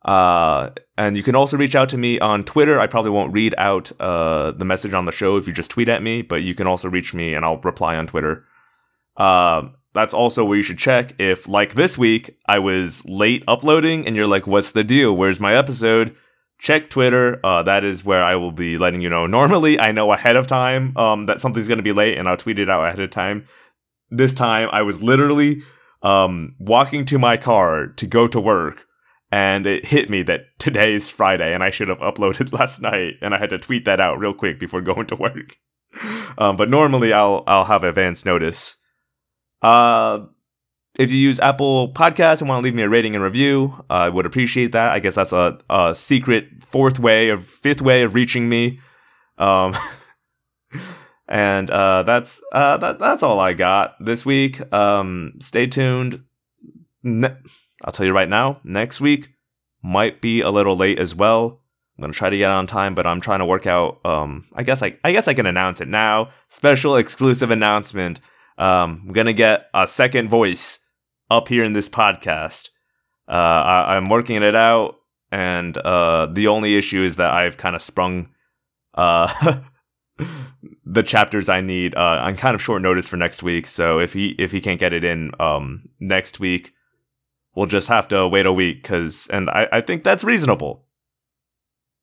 Uh, 0.05 0.69
and 0.99 1.17
you 1.17 1.23
can 1.23 1.35
also 1.35 1.57
reach 1.57 1.75
out 1.75 1.89
to 1.89 1.97
me 1.97 2.19
on 2.19 2.43
Twitter. 2.43 2.79
I 2.79 2.85
probably 2.85 3.09
won't 3.09 3.33
read 3.33 3.55
out 3.57 3.91
uh, 3.99 4.51
the 4.51 4.65
message 4.65 4.93
on 4.93 5.05
the 5.05 5.11
show 5.11 5.37
if 5.37 5.47
you 5.47 5.53
just 5.53 5.71
tweet 5.71 5.89
at 5.89 6.03
me, 6.03 6.21
but 6.21 6.43
you 6.43 6.53
can 6.53 6.67
also 6.67 6.87
reach 6.87 7.15
me 7.15 7.33
and 7.33 7.43
I'll 7.43 7.57
reply 7.57 7.95
on 7.95 8.05
Twitter. 8.05 8.45
Uh, 9.17 9.69
that's 9.95 10.13
also 10.13 10.45
where 10.45 10.57
you 10.57 10.63
should 10.63 10.77
check 10.77 11.19
if, 11.19 11.47
like 11.47 11.73
this 11.73 11.97
week, 11.97 12.37
I 12.47 12.59
was 12.59 13.03
late 13.05 13.43
uploading 13.47 14.05
and 14.05 14.15
you're 14.15 14.27
like, 14.27 14.45
what's 14.45 14.73
the 14.73 14.83
deal? 14.83 15.15
Where's 15.15 15.39
my 15.39 15.55
episode? 15.55 16.15
Check 16.59 16.89
Twitter. 16.89 17.39
Uh, 17.45 17.63
that 17.63 17.83
is 17.83 18.03
where 18.03 18.23
I 18.23 18.35
will 18.35 18.51
be 18.51 18.77
letting 18.77 19.01
you 19.01 19.09
know. 19.09 19.27
Normally, 19.39 19.79
I 19.79 19.91
know 19.91 20.11
ahead 20.11 20.35
of 20.35 20.47
time 20.47 20.95
um, 20.97 21.25
that 21.25 21.41
something's 21.41 21.67
going 21.67 21.77
to 21.77 21.83
be 21.83 21.93
late, 21.93 22.17
and 22.17 22.27
I'll 22.27 22.37
tweet 22.37 22.59
it 22.59 22.69
out 22.69 22.85
ahead 22.85 22.99
of 22.99 23.11
time. 23.11 23.47
This 24.09 24.33
time, 24.33 24.69
I 24.71 24.81
was 24.81 25.01
literally 25.01 25.63
um, 26.01 26.55
walking 26.59 27.05
to 27.05 27.19
my 27.19 27.37
car 27.37 27.87
to 27.87 28.07
go 28.07 28.27
to 28.27 28.39
work, 28.39 28.85
and 29.31 29.65
it 29.65 29.87
hit 29.87 30.09
me 30.09 30.21
that 30.23 30.41
today 30.59 30.93
is 30.93 31.09
Friday, 31.09 31.53
and 31.53 31.63
I 31.63 31.69
should 31.69 31.89
have 31.89 31.99
uploaded 31.99 32.53
last 32.59 32.81
night, 32.81 33.15
and 33.21 33.33
I 33.33 33.39
had 33.39 33.49
to 33.49 33.57
tweet 33.57 33.85
that 33.85 33.99
out 33.99 34.19
real 34.19 34.33
quick 34.33 34.59
before 34.59 34.81
going 34.81 35.07
to 35.07 35.15
work. 35.15 35.57
Um, 36.37 36.57
but 36.57 36.69
normally, 36.69 37.13
I'll 37.13 37.45
I'll 37.47 37.63
have 37.63 37.85
advance 37.85 38.25
notice. 38.25 38.75
Uh, 39.61 40.25
if 40.97 41.11
you 41.11 41.17
use 41.17 41.39
Apple 41.39 41.91
Podcasts 41.93 42.39
and 42.39 42.49
want 42.49 42.61
to 42.61 42.63
leave 42.63 42.75
me 42.75 42.83
a 42.83 42.89
rating 42.89 43.15
and 43.15 43.23
review, 43.23 43.83
I 43.89 44.09
would 44.09 44.25
appreciate 44.25 44.71
that. 44.71 44.91
I 44.91 44.99
guess 44.99 45.15
that's 45.15 45.33
a, 45.33 45.57
a 45.69 45.93
secret 45.95 46.63
fourth 46.63 46.99
way 46.99 47.29
or 47.29 47.37
fifth 47.37 47.81
way 47.81 48.03
of 48.03 48.13
reaching 48.13 48.47
me. 48.47 48.79
Um, 49.37 49.75
and 51.27 51.69
uh, 51.69 52.03
that's 52.03 52.41
uh, 52.51 52.77
that, 52.77 52.99
that's 52.99 53.23
all 53.23 53.39
I 53.39 53.53
got 53.53 53.95
this 53.99 54.25
week. 54.25 54.61
Um, 54.73 55.33
stay 55.41 55.67
tuned. 55.67 56.23
Ne- 57.03 57.35
I'll 57.83 57.91
tell 57.91 58.05
you 58.05 58.13
right 58.13 58.29
now, 58.29 58.61
next 58.63 59.01
week 59.01 59.29
might 59.83 60.21
be 60.21 60.41
a 60.41 60.49
little 60.49 60.75
late 60.75 60.99
as 60.99 61.13
well. 61.13 61.61
I'm 61.97 62.01
gonna 62.01 62.13
try 62.13 62.29
to 62.29 62.37
get 62.37 62.51
on 62.51 62.67
time, 62.67 62.95
but 62.95 63.05
I'm 63.05 63.21
trying 63.21 63.39
to 63.39 63.45
work 63.45 63.67
out. 63.67 63.99
Um, 64.05 64.45
I 64.53 64.63
guess 64.63 64.81
I, 64.81 64.97
I 65.03 65.11
guess 65.11 65.27
I 65.27 65.33
can 65.33 65.45
announce 65.45 65.81
it 65.81 65.87
now. 65.87 66.29
Special 66.49 66.95
exclusive 66.97 67.51
announcement. 67.51 68.19
Um, 68.57 69.03
I'm 69.05 69.13
gonna 69.13 69.33
get 69.33 69.67
a 69.73 69.87
second 69.87 70.29
voice 70.29 70.79
up 71.29 71.47
here 71.47 71.63
in 71.63 71.73
this 71.73 71.89
podcast. 71.89 72.69
Uh, 73.27 73.31
I, 73.31 73.95
I'm 73.95 74.09
working 74.09 74.41
it 74.43 74.55
out, 74.55 74.95
and 75.31 75.77
uh, 75.77 76.27
the 76.31 76.47
only 76.47 76.77
issue 76.77 77.03
is 77.03 77.15
that 77.15 77.33
I've 77.33 77.57
kind 77.57 77.75
of 77.75 77.81
sprung 77.81 78.29
uh, 78.93 79.61
the 80.85 81.03
chapters 81.03 81.49
I 81.49 81.61
need 81.61 81.95
uh, 81.95 82.21
on 82.23 82.35
kind 82.35 82.55
of 82.55 82.61
short 82.61 82.81
notice 82.81 83.07
for 83.07 83.17
next 83.17 83.43
week. 83.43 83.67
So 83.67 83.99
if 83.99 84.13
he 84.13 84.35
if 84.37 84.51
he 84.51 84.61
can't 84.61 84.79
get 84.79 84.93
it 84.93 85.03
in 85.03 85.31
um, 85.39 85.89
next 85.99 86.39
week, 86.39 86.73
we'll 87.55 87.65
just 87.65 87.87
have 87.87 88.07
to 88.09 88.27
wait 88.27 88.45
a 88.45 88.53
week. 88.53 88.83
Cause 88.83 89.27
and 89.31 89.49
I, 89.49 89.67
I 89.71 89.81
think 89.81 90.03
that's 90.03 90.23
reasonable. 90.23 90.85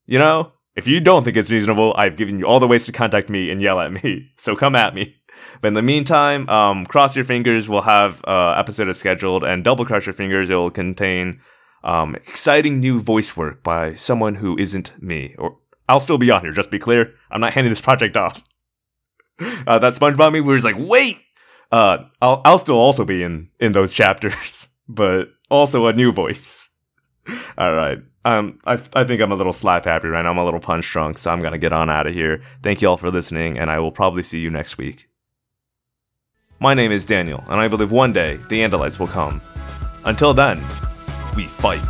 You 0.06 0.18
know, 0.18 0.52
if 0.74 0.87
you 0.87 1.00
don't 1.00 1.24
think 1.24 1.37
it's 1.37 1.50
reasonable, 1.50 1.94
I've 1.96 2.16
given 2.16 2.38
you 2.38 2.46
all 2.46 2.61
the 2.61 2.66
ways 2.66 2.87
to 2.87 2.92
contact 2.92 3.28
me 3.28 3.50
and 3.50 3.61
yell 3.61 3.80
at 3.80 3.92
me. 3.92 4.30
So 4.37 4.56
come 4.56 4.74
at 4.74 4.94
me. 4.94 5.16
But 5.61 5.68
in 5.68 5.75
the 5.75 5.83
meantime, 5.83 6.49
um, 6.49 6.87
cross 6.87 7.16
your 7.16 7.25
fingers. 7.25 7.68
We'll 7.68 7.83
have 7.83 8.23
uh, 8.27 8.55
episode 8.57 8.88
is 8.88 8.99
scheduled, 8.99 9.45
and 9.45 9.64
double 9.64 9.85
cross 9.85 10.07
your 10.07 10.12
fingers. 10.12 10.51
It 10.51 10.55
will 10.55 10.71
contain 10.71 11.40
um, 11.85 12.14
exciting 12.14 12.81
new 12.81 13.01
voice 13.01 13.37
work 13.37 13.62
by 13.62 13.95
someone 13.95 14.37
who 14.37 14.57
isn't 14.59 15.01
me. 15.03 15.35
Or 15.38 15.59
I'll 15.88 16.01
still 16.01 16.18
be 16.18 16.31
on 16.31 16.42
here. 16.42 16.53
Just 16.53 16.71
be 16.71 16.79
clear, 16.79 17.14
I'm 17.31 17.40
not 17.40 17.53
handing 17.53 17.71
this 17.71 17.81
project 17.81 18.16
off. 18.16 18.42
Uh, 19.66 19.79
that 19.79 19.95
SpongeBob 19.95 20.33
me 20.33 20.40
was 20.40 20.62
like, 20.62 20.77
wait. 20.79 21.21
Uh, 21.73 22.05
I'll 22.21 22.42
I'll 22.45 22.59
still 22.59 22.77
also 22.77 23.05
be 23.05 23.25
in 23.25 23.49
in 23.59 23.73
those 23.73 23.92
chapters, 24.01 24.68
but 24.87 25.31
also 25.51 25.87
a 25.87 25.92
new 25.92 26.12
voice. 26.12 26.68
All 27.59 27.73
right. 27.73 27.99
Um, 28.25 28.61
I, 28.64 28.75
I 28.95 29.05
think 29.05 29.21
I'm 29.21 29.33
a 29.33 29.37
little 29.37 29.53
slap 29.53 29.85
happy 29.87 30.09
right 30.09 30.23
now. 30.23 30.31
I'm 30.31 30.38
a 30.38 30.45
little 30.45 30.61
punch 30.61 30.88
drunk, 30.88 31.18
so 31.18 31.31
I'm 31.31 31.40
gonna 31.40 31.59
get 31.59 31.73
on 31.73 31.90
out 31.90 32.07
of 32.07 32.14
here. 32.14 32.45
Thank 32.62 32.83
you 32.83 32.88
all 32.88 32.97
for 32.97 33.11
listening, 33.11 33.59
and 33.59 33.68
I 33.68 33.81
will 33.81 33.90
probably 33.90 34.23
see 34.23 34.38
you 34.38 34.51
next 34.51 34.79
week. 34.79 35.09
My 36.62 36.75
name 36.75 36.92
is 36.92 37.05
Daniel, 37.05 37.42
and 37.48 37.61
I 37.61 37.66
believe 37.66 37.90
one 37.90 38.12
day 38.12 38.37
the 38.48 38.61
Andalites 38.61 38.96
will 39.01 39.09
come. 39.09 39.40
Until 40.05 40.33
then, 40.33 40.62
we 41.35 41.48
fight. 41.48 41.83